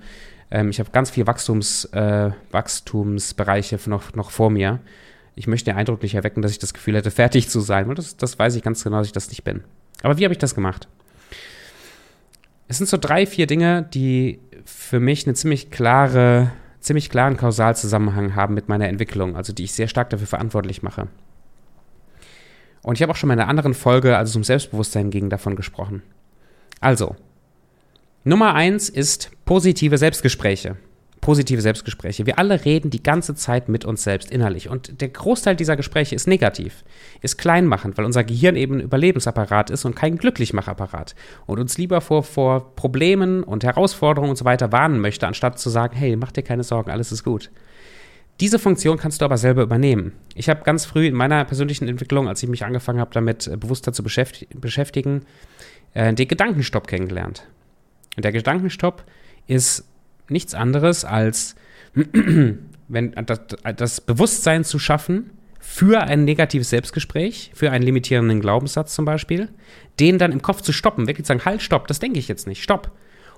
ähm, 0.51 0.69
ich 0.69 0.79
habe 0.79 0.91
ganz 0.91 1.09
viele 1.09 1.27
Wachstums, 1.27 1.85
äh, 1.85 2.31
Wachstumsbereiche 2.51 3.79
noch, 3.87 4.13
noch 4.13 4.31
vor 4.31 4.49
mir. 4.49 4.79
Ich 5.35 5.47
möchte 5.47 5.71
den 5.71 5.77
Eindruck 5.77 6.03
nicht 6.03 6.15
erwecken, 6.15 6.41
dass 6.41 6.51
ich 6.51 6.59
das 6.59 6.73
Gefühl 6.73 6.95
hätte, 6.95 7.11
fertig 7.11 7.49
zu 7.49 7.59
sein. 7.59 7.89
Und 7.89 7.97
das, 7.97 8.17
das 8.17 8.37
weiß 8.37 8.55
ich 8.55 8.63
ganz 8.63 8.83
genau, 8.83 8.97
dass 8.97 9.07
ich 9.07 9.13
das 9.13 9.29
nicht 9.29 9.43
bin. 9.43 9.63
Aber 10.01 10.17
wie 10.17 10.23
habe 10.23 10.33
ich 10.33 10.39
das 10.39 10.55
gemacht? 10.55 10.87
Es 12.67 12.77
sind 12.77 12.87
so 12.87 12.97
drei, 12.97 13.25
vier 13.25 13.47
Dinge, 13.47 13.83
die 13.93 14.39
für 14.65 14.99
mich 14.99 15.25
eine 15.25 15.33
ziemlich 15.33 15.69
klare, 15.69 16.51
ziemlich 16.79 17.09
klaren 17.09 17.37
Kausalzusammenhang 17.37 18.35
haben 18.35 18.53
mit 18.53 18.69
meiner 18.69 18.87
Entwicklung, 18.87 19.35
also 19.35 19.53
die 19.53 19.65
ich 19.65 19.73
sehr 19.73 19.87
stark 19.87 20.09
dafür 20.09 20.27
verantwortlich 20.27 20.81
mache. 20.81 21.07
Und 22.83 22.95
ich 22.95 23.01
habe 23.01 23.11
auch 23.11 23.15
schon 23.15 23.29
in 23.29 23.39
einer 23.39 23.49
anderen 23.49 23.73
Folge, 23.73 24.17
als 24.17 24.31
es 24.31 24.35
um 24.35 24.43
Selbstbewusstsein 24.43 25.09
ging, 25.09 25.29
davon 25.29 25.55
gesprochen. 25.55 26.03
Also, 26.81 27.15
Nummer 28.25 28.55
eins 28.55 28.87
ist 28.87 29.31
positive 29.43 29.97
Selbstgespräche. 29.97 30.77
positive 31.19 31.61
Selbstgespräche. 31.61 32.25
Wir 32.25 32.37
alle 32.37 32.65
reden 32.65 32.89
die 32.89 33.01
ganze 33.01 33.33
Zeit 33.33 33.69
mit 33.69 33.85
uns 33.85 34.03
selbst 34.03 34.29
innerlich. 34.29 34.69
Und 34.69 34.99
der 34.99 35.07
Großteil 35.07 35.55
dieser 35.55 35.77
Gespräche 35.77 36.15
ist 36.15 36.27
negativ, 36.27 36.83
ist 37.21 37.37
kleinmachend, 37.37 37.97
weil 37.97 38.03
unser 38.03 38.25
Gehirn 38.25 38.57
eben 38.57 38.75
ein 38.75 38.79
Überlebensapparat 38.81 39.69
ist 39.69 39.85
und 39.85 39.95
kein 39.95 40.17
Glücklichmachapparat. 40.17 41.15
Und 41.45 41.59
uns 41.59 41.77
lieber 41.77 42.01
vor, 42.01 42.23
vor 42.23 42.75
Problemen 42.75 43.43
und 43.43 43.63
Herausforderungen 43.63 44.31
und 44.31 44.35
so 44.35 44.43
weiter 44.43 44.73
warnen 44.73 44.99
möchte, 44.99 45.25
anstatt 45.25 45.59
zu 45.59 45.69
sagen, 45.69 45.95
hey, 45.95 46.17
mach 46.17 46.33
dir 46.33 46.43
keine 46.43 46.63
Sorgen, 46.63 46.91
alles 46.91 47.13
ist 47.13 47.23
gut. 47.23 47.51
Diese 48.41 48.59
Funktion 48.59 48.97
kannst 48.97 49.21
du 49.21 49.25
aber 49.25 49.37
selber 49.37 49.63
übernehmen. 49.63 50.11
Ich 50.35 50.49
habe 50.49 50.63
ganz 50.63 50.85
früh 50.85 51.07
in 51.07 51.13
meiner 51.13 51.45
persönlichen 51.45 51.87
Entwicklung, 51.87 52.27
als 52.27 52.43
ich 52.43 52.49
mich 52.49 52.65
angefangen 52.65 52.99
habe, 52.99 53.11
damit 53.13 53.47
äh, 53.47 53.55
bewusster 53.55 53.93
zu 53.93 54.03
beschäftigen, 54.03 55.21
äh, 55.93 56.13
den 56.13 56.27
Gedankenstopp 56.27 56.87
kennengelernt. 56.87 57.47
Und 58.15 58.25
der 58.25 58.31
Gedankenstopp 58.31 59.03
ist 59.47 59.85
nichts 60.29 60.53
anderes 60.53 61.05
als 61.05 61.55
wenn, 62.87 63.11
das, 63.25 63.41
das 63.75 64.01
Bewusstsein 64.01 64.63
zu 64.63 64.79
schaffen 64.79 65.31
für 65.59 66.03
ein 66.03 66.25
negatives 66.25 66.69
Selbstgespräch, 66.69 67.51
für 67.53 67.71
einen 67.71 67.83
limitierenden 67.83 68.41
Glaubenssatz 68.41 68.93
zum 68.93 69.05
Beispiel, 69.05 69.49
den 69.99 70.17
dann 70.17 70.31
im 70.31 70.41
Kopf 70.41 70.61
zu 70.61 70.73
stoppen, 70.73 71.07
wirklich 71.07 71.25
zu 71.25 71.29
sagen, 71.29 71.45
halt, 71.45 71.61
stopp, 71.61 71.87
das 71.87 71.99
denke 71.99 72.19
ich 72.19 72.27
jetzt 72.27 72.47
nicht, 72.47 72.63
stopp. 72.63 72.91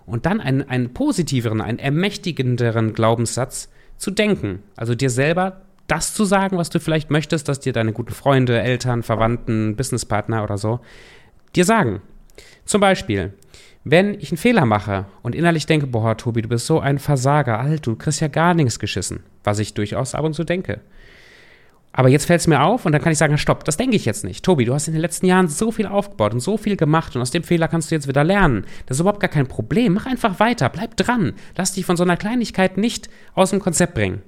Und 0.05 0.25
dann 0.25 0.39
einen, 0.41 0.67
einen 0.67 0.93
positiveren, 0.93 1.61
einen 1.61 1.79
ermächtigenderen 1.79 2.93
Glaubenssatz 2.93 3.69
zu 3.97 4.11
denken. 4.11 4.63
Also 4.75 4.95
dir 4.95 5.09
selber 5.09 5.61
das 5.87 6.13
zu 6.13 6.25
sagen, 6.25 6.57
was 6.57 6.69
du 6.69 6.79
vielleicht 6.79 7.11
möchtest, 7.11 7.47
dass 7.47 7.59
dir 7.59 7.73
deine 7.73 7.93
guten 7.93 8.13
Freunde, 8.13 8.59
Eltern, 8.59 9.03
Verwandten, 9.03 9.75
Businesspartner 9.75 10.43
oder 10.43 10.57
so 10.57 10.79
dir 11.55 11.65
sagen. 11.65 12.01
Zum 12.65 12.81
Beispiel, 12.81 13.33
wenn 13.87 14.15
ich 14.15 14.31
einen 14.31 14.37
Fehler 14.37 14.65
mache 14.65 15.05
und 15.21 15.35
innerlich 15.35 15.67
denke, 15.67 15.85
boah, 15.85 16.17
Tobi, 16.17 16.41
du 16.41 16.49
bist 16.49 16.65
so 16.65 16.79
ein 16.79 16.97
Versager, 16.97 17.59
alt, 17.59 17.85
du 17.85 17.95
kriegst 17.95 18.19
ja 18.19 18.27
gar 18.27 18.55
nichts 18.55 18.79
geschissen, 18.79 19.21
was 19.43 19.59
ich 19.59 19.75
durchaus 19.75 20.15
ab 20.15 20.25
und 20.25 20.33
zu 20.33 20.43
denke. 20.43 20.81
Aber 21.93 22.09
jetzt 22.09 22.25
fällt 22.25 22.41
es 22.41 22.47
mir 22.47 22.61
auf 22.61 22.85
und 22.85 22.91
dann 22.91 23.01
kann 23.01 23.11
ich 23.11 23.19
sagen, 23.19 23.37
stopp, 23.37 23.63
das 23.63 23.77
denke 23.77 23.95
ich 23.95 24.03
jetzt 24.03 24.25
nicht. 24.25 24.43
Tobi, 24.43 24.65
du 24.65 24.73
hast 24.73 24.87
in 24.87 24.93
den 24.95 25.01
letzten 25.01 25.27
Jahren 25.27 25.47
so 25.47 25.71
viel 25.71 25.85
aufgebaut 25.85 26.33
und 26.33 26.39
so 26.39 26.57
viel 26.57 26.75
gemacht 26.75 27.15
und 27.15 27.21
aus 27.21 27.29
dem 27.29 27.43
Fehler 27.43 27.67
kannst 27.67 27.89
du 27.89 27.95
jetzt 27.95 28.07
wieder 28.07 28.23
lernen. 28.23 28.65
Das 28.87 28.97
ist 28.97 29.01
überhaupt 29.01 29.21
gar 29.21 29.29
kein 29.29 29.47
Problem. 29.47 29.93
Mach 29.93 30.07
einfach 30.07 30.39
weiter, 30.39 30.67
bleib 30.69 30.97
dran. 30.97 31.33
Lass 31.55 31.73
dich 31.73 31.85
von 31.85 31.95
so 31.95 32.03
einer 32.03 32.17
Kleinigkeit 32.17 32.77
nicht 32.77 33.07
aus 33.35 33.51
dem 33.51 33.59
Konzept 33.59 33.93
bringen. 33.93 34.23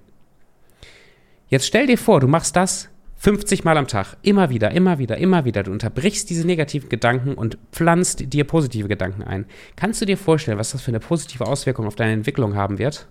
Jetzt 1.50 1.66
stell 1.66 1.88
dir 1.88 1.98
vor, 1.98 2.20
du 2.20 2.28
machst 2.28 2.56
das 2.56 2.90
50 3.20 3.64
Mal 3.64 3.78
am 3.78 3.88
Tag, 3.88 4.16
immer 4.22 4.50
wieder, 4.50 4.72
immer 4.72 5.00
wieder, 5.00 5.18
immer 5.18 5.44
wieder. 5.44 5.64
Du 5.64 5.72
unterbrichst 5.72 6.30
diese 6.30 6.46
negativen 6.46 6.90
Gedanken 6.90 7.34
und 7.34 7.58
pflanzt 7.72 8.32
dir 8.32 8.44
positive 8.44 8.88
Gedanken 8.88 9.24
ein. 9.24 9.46
Kannst 9.76 10.02
du 10.02 10.06
dir 10.06 10.18
vorstellen, 10.18 10.60
was 10.60 10.72
das 10.72 10.82
für 10.82 10.92
eine 10.92 11.00
positive 11.00 11.46
Auswirkung 11.46 11.88
auf 11.88 11.96
deine 11.96 12.14
Entwicklung 12.14 12.56
haben 12.56 12.78
wird? 12.78 13.08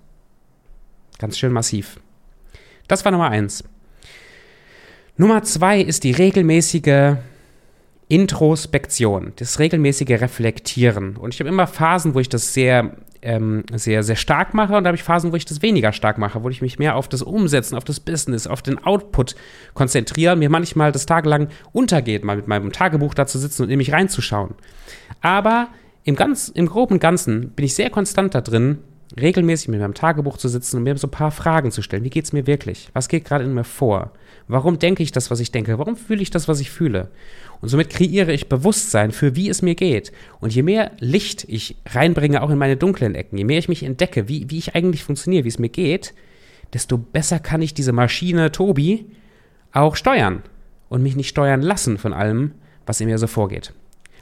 Ganz 1.19 1.39
schön 1.39 1.53
massiv. 1.53 1.99
Das 2.87 3.05
war 3.05 3.11
Nummer 3.11 3.31
eins. 3.31 3.65
Nummer 5.17 5.43
zwei 5.43 5.81
ist 5.81 6.05
die 6.05 6.13
regelmäßige 6.13 7.17
Introspektion, 8.09 9.33
das 9.37 9.59
regelmäßige 9.59 10.21
Reflektieren. 10.21 11.17
Und 11.17 11.35
ich 11.35 11.41
habe 11.41 11.49
immer 11.49 11.67
Phasen, 11.67 12.15
wo 12.15 12.21
ich 12.21 12.29
das 12.29 12.55
sehr 12.55 12.97
ähm, 13.27 13.65
sehr, 13.73 14.05
sehr 14.05 14.15
stark 14.15 14.55
mache 14.55 14.77
und 14.77 14.85
da 14.85 14.89
habe 14.89 14.97
ich 14.97 15.03
Phasen, 15.03 15.33
wo 15.33 15.37
ich 15.37 15.45
das 15.45 15.61
weniger 15.61 15.93
stark 15.93 16.17
mache, 16.17 16.45
wo 16.45 16.49
ich 16.49 16.63
mich 16.63 16.79
mehr 16.79 16.95
auf 16.95 17.09
das 17.09 17.23
Umsetzen, 17.23 17.77
auf 17.77 17.85
das 17.85 17.99
Business, 17.99 18.47
auf 18.47 18.63
den 18.63 18.79
Output 18.79 19.35
konzentriere 19.75 20.33
und 20.33 20.39
mir 20.39 20.49
manchmal 20.49 20.93
das 20.93 21.07
tagelang 21.07 21.49
untergeht, 21.73 22.25
mal 22.25 22.37
mit 22.37 22.47
meinem 22.47 22.73
Tagebuch 22.73 23.15
da 23.15 23.27
zu 23.27 23.39
sitzen 23.39 23.65
und 23.65 23.71
in 23.71 23.79
mich 23.79 23.93
reinzuschauen. 23.93 24.55
Aber 25.21 25.69
im, 26.05 26.15
ganz, 26.15 26.49
im 26.49 26.67
groben 26.67 27.01
Ganzen 27.01 27.51
bin 27.51 27.65
ich 27.65 27.75
sehr 27.75 27.91
konstant 27.91 28.35
da 28.35 28.41
drin, 28.41 28.79
regelmäßig 29.21 29.69
mit 29.69 29.81
meinem 29.81 29.95
Tagebuch 29.95 30.37
zu 30.37 30.49
sitzen 30.49 30.77
und 30.77 30.85
mir 30.85 30.97
so 30.97 31.09
ein 31.09 31.11
paar 31.11 31.33
Fragen 31.33 31.73
zu 31.73 31.83
stellen. 31.83 32.05
Wie 32.05 32.11
geht 32.11 32.25
es 32.25 32.33
mir 32.33 32.47
wirklich? 32.47 32.91
Was 32.93 33.09
geht 33.09 33.25
gerade 33.25 33.45
in 33.45 33.55
mir 33.55 33.65
vor? 33.65 34.13
Warum 34.49 34.79
denke 34.79 35.03
ich 35.03 35.11
das, 35.11 35.31
was 35.31 35.41
ich 35.41 35.51
denke? 35.51 35.79
Warum 35.79 35.97
fühle 35.97 36.23
ich 36.23 36.31
das, 36.31 36.47
was 36.47 36.61
ich 36.61 36.71
fühle? 36.71 37.09
Und 37.61 37.69
somit 37.69 37.91
kreiere 37.91 38.33
ich 38.33 38.49
Bewusstsein 38.49 39.11
für, 39.11 39.35
wie 39.35 39.49
es 39.49 39.61
mir 39.61 39.75
geht. 39.75 40.13
Und 40.41 40.55
je 40.55 40.63
mehr 40.63 40.93
Licht 41.01 41.45
ich 41.49 41.77
reinbringe, 41.87 42.43
auch 42.43 42.51
in 42.51 42.59
meine 42.59 42.77
dunklen 42.77 43.15
Ecken, 43.15 43.39
je 43.39 43.45
mehr 43.45 43.59
ich 43.59 43.69
mich 43.69 43.83
entdecke, 43.83 44.29
wie, 44.29 44.49
wie 44.49 44.59
ich 44.59 44.75
eigentlich 44.77 45.03
funktioniere, 45.03 45.45
wie 45.45 45.49
es 45.49 45.59
mir 45.59 45.69
geht, 45.69 46.15
desto 46.73 46.97
besser 46.97 47.41
kann 47.41 47.63
ich 47.63 47.75
diese 47.75 47.93
Maschine 47.93 48.53
Tobi 48.53 49.07
auch 49.73 49.97
steuern 49.97 50.43
und 50.89 51.03
mich 51.03 51.17
nicht 51.17 51.29
steuern 51.29 51.63
lassen 51.63 51.99
von 51.99 52.13
allem, 52.13 52.53
was 52.87 53.01
in 53.01 53.09
mir 53.09 53.19
so 53.19 53.27
vorgeht. 53.27 53.73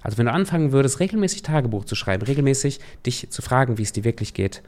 Also 0.03 0.19
wenn 0.19 0.27
du 0.27 0.33
anfangen 0.33 0.73
würdest, 0.73 1.01
regelmäßig 1.01 1.43
Tagebuch 1.43 1.85
zu 1.85 1.95
schreiben, 1.95 2.25
regelmäßig 2.25 2.81
dich 3.05 3.31
zu 3.31 3.43
fragen, 3.43 3.79
wie 3.79 3.83
es 3.83 3.93
dir 3.93 4.05
wirklich 4.05 4.35
geht, 4.35 4.63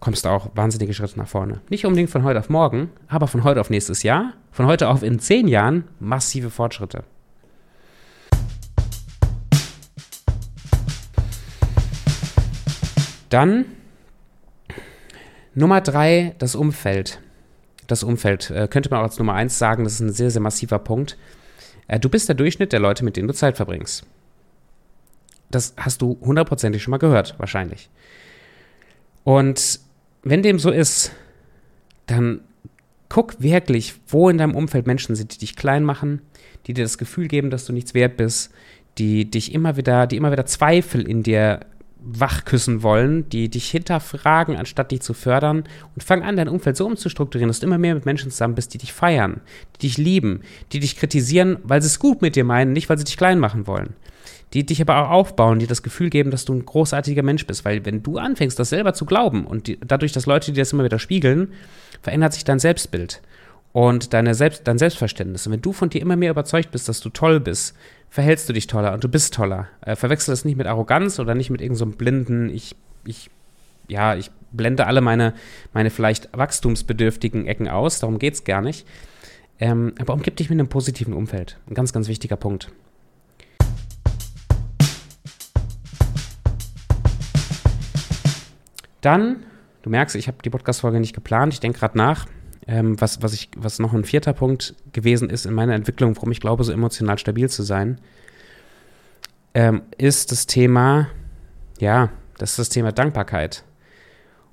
kommst 0.00 0.24
du 0.24 0.30
auch 0.30 0.50
wahnsinnige 0.54 0.94
Schritte 0.94 1.18
nach 1.18 1.28
vorne. 1.28 1.60
Nicht 1.68 1.84
unbedingt 1.84 2.10
von 2.10 2.24
heute 2.24 2.40
auf 2.40 2.48
morgen, 2.48 2.90
aber 3.06 3.28
von 3.28 3.44
heute 3.44 3.60
auf 3.60 3.70
nächstes 3.70 4.02
Jahr, 4.02 4.32
von 4.50 4.66
heute 4.66 4.88
auf 4.88 5.02
in 5.02 5.20
zehn 5.20 5.46
Jahren 5.46 5.84
massive 6.00 6.50
Fortschritte. 6.50 7.04
Dann 13.28 13.66
Nummer 15.54 15.80
drei, 15.80 16.34
das 16.38 16.54
Umfeld. 16.54 17.20
Das 17.86 18.02
Umfeld 18.02 18.50
äh, 18.50 18.68
könnte 18.68 18.90
man 18.90 19.00
auch 19.00 19.04
als 19.04 19.18
Nummer 19.18 19.34
eins 19.34 19.58
sagen, 19.58 19.84
das 19.84 19.94
ist 19.94 20.00
ein 20.00 20.12
sehr, 20.12 20.30
sehr 20.30 20.40
massiver 20.40 20.78
Punkt. 20.78 21.16
Äh, 21.86 22.00
du 22.00 22.08
bist 22.08 22.28
der 22.28 22.36
Durchschnitt 22.36 22.72
der 22.72 22.80
Leute, 22.80 23.04
mit 23.04 23.16
denen 23.16 23.28
du 23.28 23.34
Zeit 23.34 23.56
verbringst. 23.56 24.06
Das 25.50 25.74
hast 25.76 26.00
du 26.00 26.18
hundertprozentig 26.20 26.82
schon 26.82 26.92
mal 26.92 26.98
gehört, 26.98 27.34
wahrscheinlich. 27.38 27.90
Und 29.24 29.80
wenn 30.22 30.42
dem 30.42 30.58
so 30.58 30.70
ist, 30.70 31.12
dann 32.06 32.40
guck 33.08 33.40
wirklich, 33.42 33.94
wo 34.08 34.28
in 34.28 34.38
deinem 34.38 34.54
Umfeld 34.54 34.86
Menschen 34.86 35.14
sind, 35.16 35.34
die 35.34 35.38
dich 35.38 35.56
klein 35.56 35.84
machen, 35.84 36.22
die 36.66 36.74
dir 36.74 36.84
das 36.84 36.98
Gefühl 36.98 37.28
geben, 37.28 37.50
dass 37.50 37.64
du 37.64 37.72
nichts 37.72 37.94
wert 37.94 38.16
bist, 38.16 38.52
die 38.98 39.30
dich 39.30 39.54
immer 39.54 39.76
wieder, 39.76 40.06
die 40.06 40.16
immer 40.16 40.32
wieder 40.32 40.46
Zweifel 40.46 41.08
in 41.08 41.22
dir 41.22 41.60
wachküssen 42.02 42.82
wollen, 42.82 43.28
die 43.28 43.48
dich 43.50 43.70
hinterfragen, 43.70 44.56
anstatt 44.56 44.90
dich 44.90 45.02
zu 45.02 45.12
fördern 45.12 45.64
und 45.94 46.02
fang 46.02 46.22
an, 46.22 46.36
dein 46.36 46.48
Umfeld 46.48 46.76
so 46.76 46.86
umzustrukturieren, 46.86 47.48
dass 47.48 47.60
du 47.60 47.66
immer 47.66 47.78
mehr 47.78 47.94
mit 47.94 48.06
Menschen 48.06 48.30
zusammen 48.30 48.54
bist, 48.54 48.72
die 48.72 48.78
dich 48.78 48.92
feiern, 48.92 49.40
die 49.76 49.86
dich 49.86 49.98
lieben, 49.98 50.40
die 50.72 50.80
dich 50.80 50.96
kritisieren, 50.96 51.58
weil 51.62 51.82
sie 51.82 51.88
es 51.88 51.98
gut 51.98 52.22
mit 52.22 52.36
dir 52.36 52.44
meinen, 52.44 52.72
nicht 52.72 52.88
weil 52.88 52.96
sie 52.96 53.04
dich 53.04 53.18
klein 53.18 53.38
machen 53.38 53.66
wollen. 53.66 53.94
Die 54.52 54.66
dich 54.66 54.80
aber 54.80 54.98
auch 54.98 55.10
aufbauen, 55.10 55.60
die 55.60 55.66
das 55.66 55.82
Gefühl 55.82 56.10
geben, 56.10 56.30
dass 56.30 56.44
du 56.44 56.52
ein 56.54 56.66
großartiger 56.66 57.22
Mensch 57.22 57.46
bist, 57.46 57.64
weil 57.64 57.84
wenn 57.84 58.02
du 58.02 58.18
anfängst, 58.18 58.58
das 58.58 58.70
selber 58.70 58.94
zu 58.94 59.06
glauben 59.06 59.46
und 59.46 59.68
die, 59.68 59.78
dadurch, 59.80 60.12
dass 60.12 60.26
Leute 60.26 60.52
dir 60.52 60.62
das 60.62 60.72
immer 60.72 60.84
wieder 60.84 60.98
spiegeln, 60.98 61.52
verändert 62.02 62.32
sich 62.32 62.44
dein 62.44 62.58
Selbstbild 62.58 63.22
und 63.72 64.12
deine 64.12 64.34
Selbst, 64.34 64.66
dein 64.66 64.78
Selbstverständnis. 64.78 65.46
Und 65.46 65.52
wenn 65.52 65.62
du 65.62 65.72
von 65.72 65.90
dir 65.90 66.02
immer 66.02 66.16
mehr 66.16 66.32
überzeugt 66.32 66.72
bist, 66.72 66.88
dass 66.88 67.00
du 67.00 67.10
toll 67.10 67.38
bist, 67.38 67.76
verhältst 68.08 68.48
du 68.48 68.52
dich 68.52 68.66
toller 68.66 68.92
und 68.92 69.04
du 69.04 69.08
bist 69.08 69.34
toller. 69.34 69.68
Äh, 69.82 69.94
verwechsel 69.94 70.32
das 70.32 70.44
nicht 70.44 70.56
mit 70.56 70.66
Arroganz 70.66 71.20
oder 71.20 71.34
nicht 71.34 71.50
mit 71.50 71.60
irgendeinem 71.60 71.92
so 71.92 71.96
blinden, 71.96 72.50
ich, 72.50 72.74
ich, 73.04 73.30
ja, 73.88 74.16
ich 74.16 74.30
blende 74.50 74.86
alle 74.86 75.00
meine, 75.00 75.34
meine 75.72 75.90
vielleicht 75.90 76.36
wachstumsbedürftigen 76.36 77.46
Ecken 77.46 77.68
aus, 77.68 78.00
darum 78.00 78.18
geht 78.18 78.34
es 78.34 78.44
gar 78.44 78.62
nicht. 78.62 78.86
Ähm, 79.60 79.92
aber 80.00 80.14
umgib 80.14 80.36
dich 80.36 80.50
mit 80.50 80.58
einem 80.58 80.68
positiven 80.68 81.14
Umfeld. 81.14 81.58
Ein 81.68 81.74
ganz, 81.74 81.92
ganz 81.92 82.08
wichtiger 82.08 82.36
Punkt. 82.36 82.72
Dann, 89.00 89.44
du 89.82 89.90
merkst, 89.90 90.16
ich 90.16 90.28
habe 90.28 90.38
die 90.44 90.50
Podcast-Folge 90.50 91.00
nicht 91.00 91.14
geplant, 91.14 91.52
ich 91.54 91.60
denke 91.60 91.78
gerade 91.78 91.96
nach 91.96 92.26
ähm, 92.66 93.00
was, 93.00 93.22
was, 93.22 93.32
ich, 93.32 93.50
was 93.56 93.78
noch 93.78 93.92
ein 93.92 94.04
vierter 94.04 94.32
Punkt 94.32 94.74
gewesen 94.92 95.28
ist 95.28 95.44
in 95.44 95.54
meiner 95.54 95.74
Entwicklung, 95.74 96.14
warum 96.16 96.30
ich 96.30 96.40
glaube, 96.40 96.64
so 96.64 96.72
emotional 96.72 97.18
stabil 97.18 97.48
zu 97.48 97.62
sein, 97.62 98.00
ähm, 99.54 99.82
ist 99.98 100.30
das 100.30 100.46
Thema, 100.46 101.08
ja, 101.80 102.10
das 102.38 102.50
ist 102.50 102.58
das 102.58 102.68
Thema 102.68 102.92
Dankbarkeit. 102.92 103.64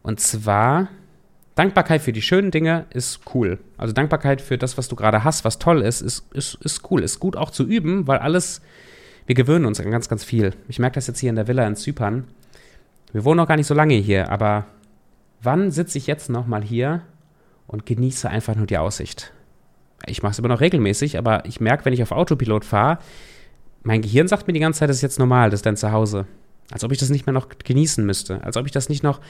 Und 0.01 0.19
zwar, 0.19 0.87
Dankbarkeit 1.55 2.01
für 2.01 2.11
die 2.11 2.21
schönen 2.21 2.49
Dinge 2.49 2.85
ist 2.89 3.19
cool. 3.33 3.59
Also 3.77 3.93
Dankbarkeit 3.93 4.41
für 4.41 4.57
das, 4.57 4.77
was 4.77 4.87
du 4.87 4.95
gerade 4.95 5.23
hast, 5.23 5.45
was 5.45 5.59
toll 5.59 5.81
ist, 5.81 6.01
ist, 6.01 6.25
ist, 6.33 6.55
ist 6.55 6.89
cool. 6.89 7.03
Ist 7.03 7.19
gut 7.19 7.35
auch 7.35 7.51
zu 7.51 7.63
üben, 7.65 8.07
weil 8.07 8.19
alles, 8.19 8.61
wir 9.25 9.35
gewöhnen 9.35 9.65
uns 9.65 9.79
an 9.79 9.91
ganz, 9.91 10.09
ganz 10.09 10.23
viel. 10.23 10.53
Ich 10.67 10.79
merke 10.79 10.95
das 10.95 11.07
jetzt 11.07 11.19
hier 11.19 11.29
in 11.29 11.35
der 11.35 11.47
Villa 11.47 11.67
in 11.67 11.75
Zypern. 11.75 12.25
Wir 13.13 13.23
wohnen 13.23 13.37
noch 13.37 13.47
gar 13.47 13.55
nicht 13.55 13.67
so 13.67 13.73
lange 13.73 13.95
hier, 13.95 14.29
aber 14.29 14.65
wann 15.41 15.71
sitze 15.71 15.97
ich 15.97 16.07
jetzt 16.07 16.29
noch 16.29 16.47
mal 16.47 16.63
hier 16.63 17.01
und 17.67 17.85
genieße 17.85 18.29
einfach 18.29 18.55
nur 18.55 18.65
die 18.65 18.77
Aussicht. 18.77 19.33
Ich 20.05 20.21
mache 20.21 20.31
es 20.31 20.39
immer 20.39 20.47
noch 20.47 20.61
regelmäßig, 20.61 21.17
aber 21.17 21.45
ich 21.45 21.59
merke, 21.59 21.85
wenn 21.85 21.93
ich 21.93 22.03
auf 22.03 22.11
Autopilot 22.11 22.65
fahre, 22.65 22.99
mein 23.83 24.01
Gehirn 24.01 24.27
sagt 24.27 24.47
mir 24.47 24.53
die 24.53 24.59
ganze 24.59 24.79
Zeit, 24.79 24.89
das 24.89 24.97
ist 24.97 25.01
jetzt 25.01 25.19
normal, 25.19 25.49
das 25.49 25.59
ist 25.59 25.65
dein 25.65 25.77
Zuhause. 25.77 26.27
Als 26.71 26.83
ob 26.83 26.91
ich 26.91 26.97
das 26.97 27.09
nicht 27.09 27.25
mehr 27.25 27.33
noch 27.33 27.47
genießen 27.49 28.05
müsste. 28.05 28.43
Als 28.43 28.57
ob 28.57 28.65
ich 28.65 28.71
das 28.71 28.89
nicht 28.89 29.01
noch, 29.01 29.21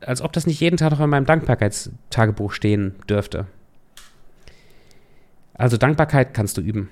als 0.00 0.20
ob 0.20 0.32
das 0.32 0.46
nicht 0.46 0.60
jeden 0.60 0.76
Tag 0.76 0.90
noch 0.90 1.00
in 1.00 1.10
meinem 1.10 1.26
Dankbarkeitstagebuch 1.26 2.52
stehen 2.52 2.96
dürfte. 3.08 3.46
Also 5.54 5.76
Dankbarkeit 5.76 6.34
kannst 6.34 6.56
du 6.56 6.60
üben. 6.60 6.88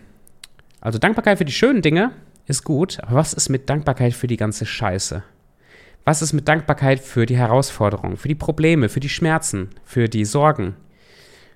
Also 0.81 0.99
Dankbarkeit 0.99 1.39
für 1.39 1.45
die 1.45 1.53
schönen 1.53 1.83
Dinge 1.83 2.13
ist 2.47 2.63
gut, 2.63 2.99
aber 3.03 3.17
was 3.17 3.33
ist 3.33 3.49
mit 3.49 3.69
Dankbarkeit 3.69 4.15
für 4.15 4.27
die 4.27 4.37
ganze 4.37 4.65
Scheiße? 4.65 5.23
Was 6.05 6.21
ist 6.21 6.35
mit 6.35 6.47
Dankbarkeit 6.47 7.01
für 7.01 7.25
die 7.25 7.37
Herausforderungen, 7.37 8.19
für 8.19 8.29
die 8.29 8.35
Probleme, 8.35 8.91
für 8.91 9.01
die 9.01 9.09
Schmerzen, 9.09 9.71
für 9.85 10.09
die 10.09 10.27
Sorgen, 10.27 10.77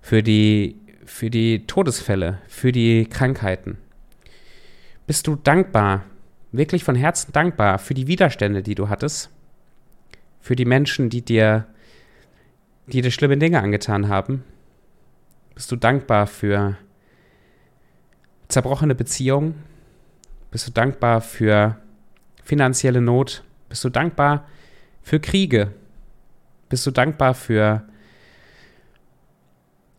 für 0.01 0.23
die, 0.23 0.81
für 1.05 1.29
die 1.29 1.67
Todesfälle, 1.67 2.39
für 2.49 2.73
die 2.73 3.07
Krankheiten? 3.07 3.77
Bist 5.07 5.27
du 5.27 5.37
dankbar, 5.37 6.05
wirklich 6.51 6.83
von 6.83 6.95
Herzen 6.95 7.33
dankbar 7.33 7.79
für 7.79 7.93
die 7.93 8.07
Widerstände, 8.07 8.63
die 8.63 8.75
du 8.75 8.89
hattest? 8.89 9.31
Für 10.41 10.57
die 10.57 10.65
Menschen, 10.65 11.11
die 11.11 11.23
dir, 11.23 11.67
die 12.87 13.03
dir 13.03 13.11
schlimme 13.11 13.37
Dinge 13.37 13.61
angetan 13.61 14.09
haben? 14.09 14.45
Bist 15.55 15.71
du 15.71 15.77
dankbar 15.77 16.27
für 16.27 16.79
zerbrochene 18.49 18.95
Beziehungen? 18.95 19.63
Bist 20.51 20.67
du 20.67 20.73
dankbar 20.73 21.21
für 21.21 21.77
finanzielle 22.45 23.03
Not? 23.03 23.43
Bist 23.69 23.85
du 23.85 23.91
dankbar 23.91 24.47
für 25.03 25.21
Kriege? 25.21 25.75
Bist 26.69 26.87
du 26.87 26.91
dankbar 26.91 27.35
für, 27.35 27.83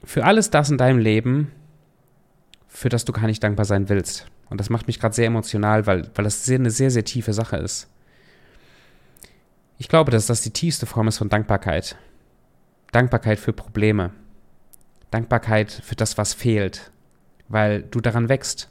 für 0.04 0.26
alles 0.26 0.50
das 0.50 0.70
in 0.70 0.78
deinem 0.78 1.00
Leben, 1.00 1.52
für 2.68 2.90
das 2.90 3.06
du 3.06 3.12
gar 3.12 3.28
nicht 3.28 3.44
dankbar 3.44 3.66
sein 3.66 3.90
willst? 3.90 4.28
Und 4.50 4.60
das 4.60 4.70
macht 4.70 4.88
mich 4.88 5.00
gerade 5.00 5.16
sehr 5.16 5.28
emotional, 5.28 5.86
weil, 5.86 6.10
weil 6.16 6.24
das 6.24 6.46
sehr, 6.46 6.60
eine 6.60 6.72
sehr, 6.72 6.92
sehr 6.92 7.06
tiefe 7.06 7.34
Sache 7.34 7.58
ist. 7.58 7.88
Ich 9.78 9.88
glaube, 9.88 10.12
dass 10.12 10.26
das 10.26 10.42
die 10.42 10.52
tiefste 10.52 10.86
Form 10.86 11.08
ist 11.08 11.20
von 11.20 11.30
Dankbarkeit. 11.30 11.96
Dankbarkeit 12.92 13.40
für 13.40 13.54
Probleme. 13.54 14.12
Dankbarkeit 15.12 15.72
für 15.72 15.96
das, 15.96 16.18
was 16.18 16.34
fehlt, 16.34 16.92
weil 17.48 17.84
du 17.84 18.00
daran 18.00 18.30
wächst. 18.30 18.70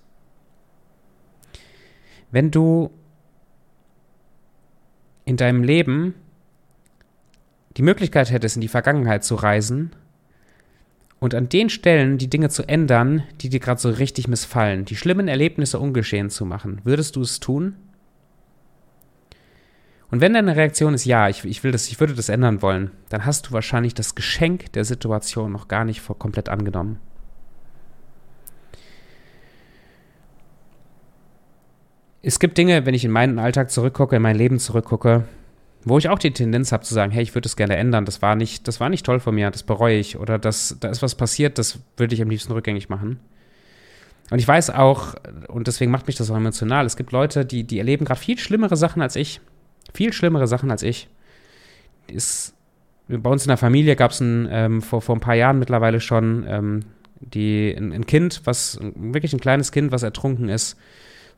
Wenn 2.31 2.51
du 2.51 2.91
in 5.29 5.37
deinem 5.37 5.63
Leben 5.63 6.15
die 7.77 7.83
Möglichkeit 7.83 8.31
hättest, 8.31 8.57
in 8.57 8.63
die 8.63 8.69
Vergangenheit 8.69 9.25
zu 9.25 9.35
reisen 9.35 9.91
und 11.21 11.35
an 11.35 11.51
den 11.51 11.69
Stellen 11.69 12.17
die 12.17 12.31
Dinge 12.31 12.49
zu 12.49 12.67
ändern, 12.67 13.23
die 13.43 13.51
dir 13.51 13.61
gerade 13.61 13.79
so 13.79 13.91
richtig 13.91 14.27
missfallen, 14.27 14.87
die 14.87 14.97
schlimmen 14.97 15.29
Erlebnisse 15.29 15.79
ungeschehen 15.79 16.31
zu 16.31 16.47
machen, 16.47 16.81
würdest 16.85 17.15
du 17.15 17.21
es 17.21 17.41
tun? 17.41 17.77
Und 20.11 20.23
wenn 20.23 20.33
deine 20.33 20.57
Reaktion 20.57 20.95
ist 20.95 21.05
ja, 21.05 21.29
ich, 21.29 21.45
ich 21.45 21.63
will 21.63 21.73
das, 21.73 21.89
ich 21.89 22.01
würde 22.01 22.15
das 22.15 22.31
ändern 22.31 22.63
wollen, 22.63 22.93
dann 23.11 23.27
hast 23.27 23.49
du 23.49 23.53
wahrscheinlich 23.53 23.93
das 23.93 24.15
Geschenk 24.15 24.73
der 24.73 24.87
Situation 24.87 25.53
noch 25.53 25.69
gar 25.69 25.85
nicht 25.85 26.03
komplett 26.19 26.49
angenommen. 26.49 27.01
Es 32.23 32.39
gibt 32.39 32.59
Dinge, 32.59 32.85
wenn 32.87 32.95
ich 32.95 33.05
in 33.05 33.11
meinen 33.11 33.39
Alltag 33.39 33.71
zurückgucke, 33.71 34.17
in 34.17 34.23
mein 34.23 34.37
Leben 34.37 34.59
zurückgucke, 34.59 35.25
wo 35.85 35.99
ich 35.99 36.09
auch 36.09 36.19
die 36.19 36.33
Tendenz 36.33 36.73
habe 36.73 36.83
zu 36.83 36.93
sagen, 36.93 37.13
hey, 37.13 37.23
ich 37.23 37.35
würde 37.35 37.47
es 37.47 37.57
gerne 37.57 37.77
ändern, 37.77 38.05
das 38.05 38.21
war 38.21 38.35
nicht, 38.35 38.67
das 38.67 38.81
war 38.81 38.89
nicht 38.89 39.07
toll 39.07 39.21
von 39.21 39.35
mir, 39.35 39.51
das 39.51 39.63
bereue 39.63 39.99
ich 39.99 40.19
oder 40.19 40.39
das, 40.39 40.77
da 40.81 40.89
ist 40.89 41.03
was 41.03 41.15
passiert, 41.15 41.59
das 41.59 41.79
würde 41.97 42.15
ich 42.15 42.23
am 42.23 42.31
liebsten 42.31 42.53
rückgängig 42.53 42.89
machen. 42.89 43.21
Und 44.31 44.39
ich 44.39 44.49
weiß 44.49 44.71
auch, 44.71 45.15
und 45.47 45.69
deswegen 45.69 45.91
macht 45.91 46.07
mich 46.07 46.17
das 46.17 46.31
auch 46.31 46.37
emotional, 46.37 46.85
es 46.85 46.97
gibt 46.97 47.13
Leute, 47.13 47.47
die, 47.47 47.65
die 47.65 47.79
erleben 47.79 48.05
gerade 48.05 48.21
viel 48.21 48.39
schlimmere 48.39 48.77
Sachen 48.77 49.01
als 49.01 49.17
ich. 49.17 49.41
Viel 49.95 50.13
schlimmere 50.13 50.47
Sachen 50.47 50.71
als 50.71 50.83
ich. 50.83 51.09
Ist, 52.09 52.55
bei 53.07 53.31
uns 53.31 53.45
in 53.45 53.49
der 53.49 53.57
Familie 53.57 53.97
gab 53.97 54.11
es 54.11 54.21
ähm, 54.21 54.83
vor, 54.83 55.01
vor 55.01 55.17
ein 55.17 55.21
paar 55.21 55.35
Jahren 55.35 55.59
mittlerweile 55.59 56.01
schon 56.01 56.45
ähm, 56.47 56.81
die, 57.21 57.75
ein, 57.75 57.93
ein 57.93 58.05
Kind, 58.05 58.43
was 58.45 58.79
wirklich 58.97 59.33
ein 59.33 59.41
kleines 59.41 59.73
Kind, 59.73 59.93
was 59.93 60.03
ertrunken 60.03 60.51
ist 60.51 60.77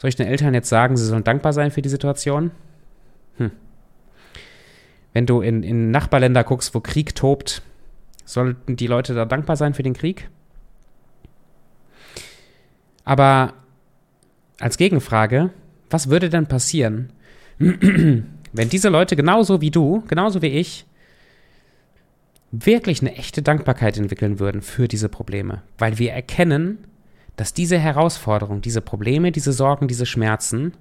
soll 0.01 0.09
ich 0.09 0.17
den 0.17 0.27
Eltern 0.27 0.55
jetzt 0.55 0.71
sagen, 0.71 0.97
sie 0.97 1.05
sollen 1.05 1.25
dankbar 1.25 1.53
sein 1.53 1.71
für 1.71 1.83
die 1.83 1.91
Situation? 1.91 2.53
Hm. 3.37 3.51
Wenn 5.13 5.27
du 5.27 5.43
in, 5.43 5.63
in 5.63 5.91
Nachbarländer 5.91 6.43
guckst, 6.43 6.75
wo 6.75 6.81
Krieg 6.81 7.15
tobt, 7.15 7.61
sollten 8.25 8.77
die 8.77 8.87
Leute 8.87 9.13
da 9.13 9.27
dankbar 9.27 9.57
sein 9.57 9.75
für 9.75 9.83
den 9.83 9.93
Krieg? 9.93 10.31
Aber 13.05 13.53
als 14.59 14.79
Gegenfrage, 14.79 15.51
was 15.91 16.09
würde 16.09 16.31
denn 16.31 16.47
passieren, 16.47 17.13
wenn 17.59 18.69
diese 18.71 18.89
Leute 18.89 19.17
genauso 19.17 19.61
wie 19.61 19.71
du, 19.71 20.03
genauso 20.09 20.41
wie 20.41 20.47
ich, 20.47 20.87
wirklich 22.53 23.03
eine 23.03 23.17
echte 23.17 23.43
Dankbarkeit 23.43 23.99
entwickeln 23.99 24.39
würden 24.39 24.63
für 24.63 24.89
diese 24.89 25.11
Probleme? 25.11 25.61
Weil 25.77 25.99
wir 25.99 26.13
erkennen, 26.13 26.87
dass 27.37 27.55
diese 27.55 27.79
Herausforderungen, 27.79 28.61
diese 28.61 28.81
Probleme, 28.81 29.33
diese 29.33 29.53
Sorgen, 29.53 29.89
diese 29.89 30.07
Schmerzen 30.07 30.75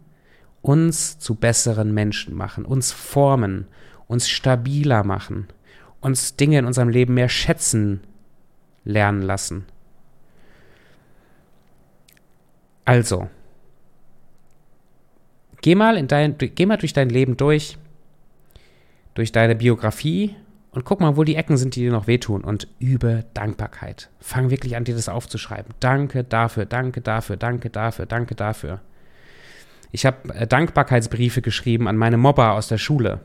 uns 0.61 1.19
zu 1.19 1.35
besseren 1.35 1.93
Menschen 1.93 2.35
machen, 2.35 2.65
uns 2.65 2.91
formen, 2.91 3.67
uns 4.07 4.29
stabiler 4.29 5.03
machen, 5.03 5.47
uns 6.01 6.35
Dinge 6.35 6.59
in 6.59 6.65
unserem 6.65 6.89
Leben 6.89 7.13
mehr 7.13 7.29
schätzen 7.29 8.01
lernen 8.83 9.21
lassen. 9.21 9.65
Also, 12.85 13.29
geh 15.61 15.75
mal, 15.75 15.95
in 15.95 16.07
dein, 16.07 16.37
geh 16.37 16.65
mal 16.65 16.77
durch 16.77 16.93
dein 16.93 17.09
Leben 17.09 17.37
durch, 17.37 17.77
durch 19.13 19.31
deine 19.31 19.55
Biografie 19.55 20.35
und 20.71 20.85
guck 20.85 20.99
mal, 20.99 21.17
wo 21.17 21.23
die 21.23 21.35
Ecken 21.35 21.57
sind, 21.57 21.75
die 21.75 21.81
dir 21.81 21.91
noch 21.91 22.07
wehtun 22.07 22.43
und 22.43 22.67
übe 22.79 23.25
Dankbarkeit. 23.33 24.09
Fang 24.19 24.49
wirklich 24.49 24.75
an, 24.75 24.83
dir 24.83 24.95
das 24.95 25.09
aufzuschreiben. 25.09 25.73
Danke 25.79 26.23
dafür, 26.23 26.65
danke 26.65 27.01
dafür, 27.01 27.37
danke 27.37 27.69
dafür, 27.69 28.05
danke 28.05 28.35
dafür. 28.35 28.79
Ich 29.91 30.05
habe 30.05 30.33
äh, 30.33 30.45
Dankbarkeitsbriefe 30.45 31.41
geschrieben 31.41 31.87
an 31.87 31.97
meine 31.97 32.17
Mobber 32.17 32.53
aus 32.53 32.67
der 32.67 32.77
Schule, 32.77 33.19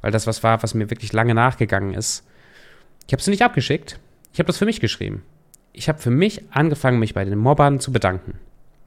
weil 0.00 0.10
das 0.10 0.26
was 0.26 0.42
war, 0.42 0.62
was 0.62 0.74
mir 0.74 0.88
wirklich 0.88 1.12
lange 1.12 1.34
nachgegangen 1.34 1.92
ist. 1.92 2.26
Ich 3.06 3.12
habe 3.12 3.22
sie 3.22 3.30
nicht 3.30 3.42
abgeschickt. 3.42 3.98
Ich 4.32 4.38
habe 4.38 4.46
das 4.46 4.58
für 4.58 4.64
mich 4.64 4.80
geschrieben. 4.80 5.22
Ich 5.72 5.88
habe 5.88 5.98
für 5.98 6.10
mich 6.10 6.42
angefangen, 6.50 6.98
mich 6.98 7.14
bei 7.14 7.24
den 7.24 7.38
Mobbern 7.38 7.80
zu 7.80 7.92
bedanken. 7.92 8.38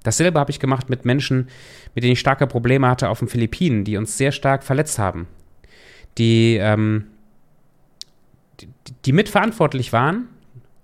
Dasselbe 0.04 0.40
habe 0.40 0.52
ich 0.52 0.60
gemacht 0.60 0.90
mit 0.90 1.06
Menschen, 1.06 1.48
mit 1.94 2.04
denen 2.04 2.14
ich 2.14 2.20
starke 2.20 2.48
Probleme 2.48 2.88
hatte 2.88 3.10
auf 3.10 3.20
den 3.20 3.28
Philippinen, 3.28 3.84
die 3.84 3.98
uns 3.98 4.18
sehr 4.18 4.32
stark 4.32 4.64
verletzt 4.64 5.00
haben. 5.00 5.28
Die 6.18 6.58
ähm, 6.60 7.08
die 9.06 9.14
mitverantwortlich 9.14 9.94
waren, 9.94 10.28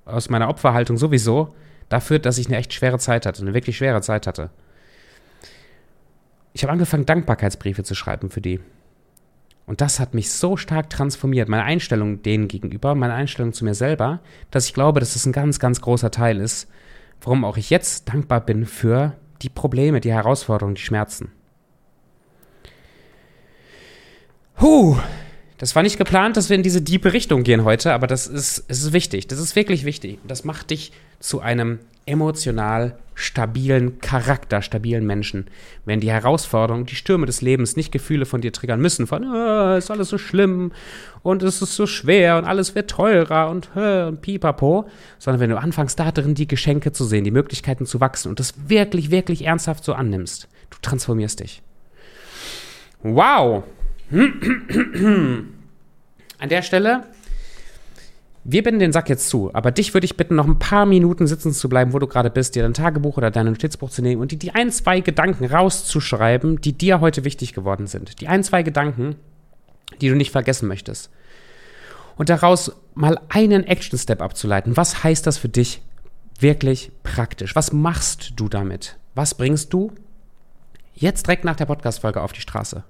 aus 0.05 0.29
meiner 0.29 0.49
Opferhaltung 0.49 0.97
sowieso, 0.97 1.53
dafür, 1.89 2.19
dass 2.19 2.37
ich 2.37 2.47
eine 2.47 2.57
echt 2.57 2.73
schwere 2.73 2.99
Zeit 2.99 3.25
hatte, 3.25 3.41
eine 3.41 3.53
wirklich 3.53 3.77
schwere 3.77 4.01
Zeit 4.01 4.27
hatte. 4.27 4.49
Ich 6.53 6.63
habe 6.63 6.71
angefangen, 6.71 7.05
Dankbarkeitsbriefe 7.05 7.83
zu 7.83 7.95
schreiben 7.95 8.29
für 8.29 8.41
die. 8.41 8.59
Und 9.65 9.81
das 9.81 9.99
hat 9.99 10.15
mich 10.15 10.31
so 10.31 10.57
stark 10.57 10.89
transformiert, 10.89 11.47
meine 11.47 11.63
Einstellung 11.63 12.23
denen 12.23 12.47
gegenüber, 12.47 12.95
meine 12.95 13.13
Einstellung 13.13 13.53
zu 13.53 13.65
mir 13.65 13.75
selber, 13.75 14.19
dass 14.49 14.65
ich 14.65 14.73
glaube, 14.73 14.99
dass 14.99 15.13
das 15.13 15.27
ein 15.27 15.31
ganz, 15.31 15.59
ganz 15.59 15.79
großer 15.79 16.09
Teil 16.09 16.39
ist, 16.39 16.67
warum 17.21 17.45
auch 17.45 17.55
ich 17.55 17.69
jetzt 17.69 18.09
dankbar 18.09 18.41
bin 18.41 18.65
für 18.65 19.15
die 19.43 19.49
Probleme, 19.49 20.01
die 20.01 20.11
Herausforderungen, 20.11 20.75
die 20.75 20.81
Schmerzen. 20.81 21.31
Huh, 24.59 24.97
das 25.59 25.75
war 25.75 25.83
nicht 25.83 25.97
geplant, 25.97 26.37
dass 26.37 26.49
wir 26.49 26.55
in 26.55 26.63
diese 26.63 26.81
diepe 26.81 27.11
Richtung 27.11 27.43
gehen 27.43 27.65
heute, 27.65 27.93
aber 27.93 28.07
das 28.07 28.27
ist, 28.27 28.63
es 28.69 28.81
ist 28.81 28.93
wichtig. 28.93 29.27
Das 29.27 29.39
ist 29.39 29.57
wirklich 29.57 29.83
wichtig. 29.83 30.17
Das 30.25 30.45
macht 30.45 30.69
dich 30.69 30.93
zu 31.19 31.41
einem 31.41 31.79
emotional 32.05 32.97
stabilen, 33.13 33.99
charakterstabilen 33.99 35.05
Menschen. 35.05 35.47
Wenn 35.83 35.99
die 35.99 36.11
Herausforderungen, 36.11 36.85
die 36.85 36.95
Stürme 36.95 37.25
des 37.25 37.41
Lebens 37.41 37.75
nicht 37.75 37.91
Gefühle 37.91 38.25
von 38.25 38.39
dir 38.39 38.53
triggern 38.53 38.79
müssen, 38.79 39.05
von, 39.05 39.25
oh, 39.25 39.75
ist 39.75 39.91
alles 39.91 40.07
so 40.07 40.17
schlimm 40.17 40.71
und 41.23 41.43
es 41.43 41.61
ist 41.61 41.75
so 41.75 41.85
schwer 41.85 42.37
und 42.37 42.45
alles 42.45 42.73
wird 42.73 42.89
teurer 42.89 43.49
und, 43.49 43.69
äh, 43.75 44.05
und 44.05 44.21
pipapo, 44.21 44.87
sondern 45.19 45.41
wenn 45.41 45.49
du 45.49 45.59
anfängst, 45.59 45.99
da 45.99 46.13
drin 46.13 46.35
die 46.35 46.47
Geschenke 46.47 46.93
zu 46.93 47.03
sehen, 47.03 47.25
die 47.25 47.31
Möglichkeiten 47.31 47.85
zu 47.85 47.99
wachsen 47.99 48.29
und 48.29 48.39
das 48.39 48.53
wirklich, 48.69 49.11
wirklich 49.11 49.43
ernsthaft 49.43 49.83
so 49.83 49.93
annimmst, 49.93 50.47
du 50.69 50.77
transformierst 50.81 51.41
dich. 51.41 51.61
Wow! 53.03 53.65
An 54.11 55.45
der 56.49 56.61
Stelle, 56.61 57.03
wir 58.43 58.63
binden 58.63 58.79
den 58.79 58.91
Sack 58.91 59.09
jetzt 59.09 59.29
zu, 59.29 59.53
aber 59.53 59.71
dich 59.71 59.93
würde 59.93 60.05
ich 60.05 60.17
bitten, 60.17 60.35
noch 60.35 60.47
ein 60.47 60.57
paar 60.57 60.85
Minuten 60.85 61.27
sitzen 61.27 61.53
zu 61.53 61.69
bleiben, 61.69 61.93
wo 61.93 61.99
du 61.99 62.07
gerade 62.07 62.29
bist, 62.29 62.55
dir 62.55 62.63
dein 62.63 62.73
Tagebuch 62.73 63.17
oder 63.17 63.29
dein 63.29 63.45
Notizbuch 63.45 63.89
zu 63.89 64.01
nehmen 64.01 64.21
und 64.21 64.31
die, 64.31 64.39
die 64.39 64.55
ein, 64.55 64.71
zwei 64.71 65.01
Gedanken 65.01 65.45
rauszuschreiben, 65.45 66.61
die 66.61 66.73
dir 66.73 67.01
heute 67.01 67.23
wichtig 67.23 67.53
geworden 67.53 67.85
sind. 67.85 68.21
Die 68.21 68.27
ein, 68.27 68.43
zwei 68.43 68.63
Gedanken, 68.63 69.15
die 70.01 70.09
du 70.09 70.15
nicht 70.15 70.31
vergessen 70.31 70.67
möchtest. 70.67 71.11
Und 72.17 72.29
daraus 72.29 72.71
mal 72.95 73.19
einen 73.29 73.63
Action-Step 73.63 74.21
abzuleiten. 74.21 74.75
Was 74.75 75.03
heißt 75.03 75.27
das 75.27 75.37
für 75.37 75.49
dich 75.49 75.81
wirklich 76.39 76.91
praktisch? 77.03 77.55
Was 77.55 77.71
machst 77.71 78.33
du 78.37 78.49
damit? 78.49 78.97
Was 79.13 79.35
bringst 79.35 79.73
du 79.73 79.91
jetzt 80.95 81.27
direkt 81.27 81.45
nach 81.45 81.55
der 81.55 81.65
Podcast-Folge 81.65 82.21
auf 82.21 82.33
die 82.33 82.41
Straße? 82.41 82.83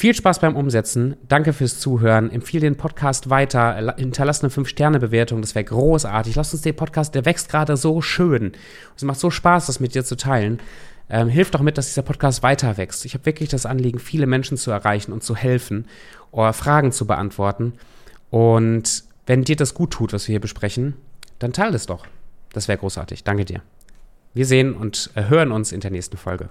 Viel 0.00 0.14
Spaß 0.14 0.38
beim 0.38 0.56
Umsetzen. 0.56 1.18
Danke 1.28 1.52
fürs 1.52 1.78
Zuhören. 1.78 2.30
Empfehle 2.30 2.62
den 2.62 2.78
Podcast 2.78 3.28
weiter. 3.28 3.94
Hinterlasse 3.98 4.44
eine 4.44 4.50
5-Sterne-Bewertung. 4.50 5.42
Das 5.42 5.54
wäre 5.54 5.66
großartig. 5.66 6.36
Lass 6.36 6.54
uns 6.54 6.62
den 6.62 6.74
Podcast, 6.74 7.14
der 7.14 7.26
wächst 7.26 7.50
gerade 7.50 7.76
so 7.76 8.00
schön. 8.00 8.52
Es 8.96 9.02
macht 9.02 9.20
so 9.20 9.30
Spaß, 9.30 9.66
das 9.66 9.78
mit 9.78 9.94
dir 9.94 10.02
zu 10.02 10.16
teilen. 10.16 10.58
ähm, 11.10 11.28
hilf 11.28 11.50
doch 11.50 11.60
mit, 11.60 11.76
dass 11.76 11.88
dieser 11.88 12.00
Podcast 12.00 12.42
weiter 12.42 12.78
wächst. 12.78 13.04
Ich 13.04 13.12
habe 13.12 13.26
wirklich 13.26 13.50
das 13.50 13.66
Anliegen, 13.66 13.98
viele 13.98 14.26
Menschen 14.26 14.56
zu 14.56 14.70
erreichen 14.70 15.12
und 15.12 15.22
zu 15.22 15.36
helfen 15.36 15.84
oder 16.30 16.54
Fragen 16.54 16.92
zu 16.92 17.06
beantworten. 17.06 17.74
Und 18.30 19.04
wenn 19.26 19.44
dir 19.44 19.56
das 19.56 19.74
gut 19.74 19.90
tut, 19.90 20.14
was 20.14 20.26
wir 20.28 20.32
hier 20.32 20.40
besprechen, 20.40 20.96
dann 21.40 21.52
teile 21.52 21.76
es 21.76 21.84
doch. 21.84 22.06
Das 22.54 22.68
wäre 22.68 22.78
großartig. 22.78 23.22
Danke 23.22 23.44
dir. 23.44 23.60
Wir 24.32 24.46
sehen 24.46 24.72
und 24.72 25.10
äh, 25.14 25.24
hören 25.24 25.52
uns 25.52 25.72
in 25.72 25.80
der 25.80 25.90
nächsten 25.90 26.16
Folge. 26.16 26.48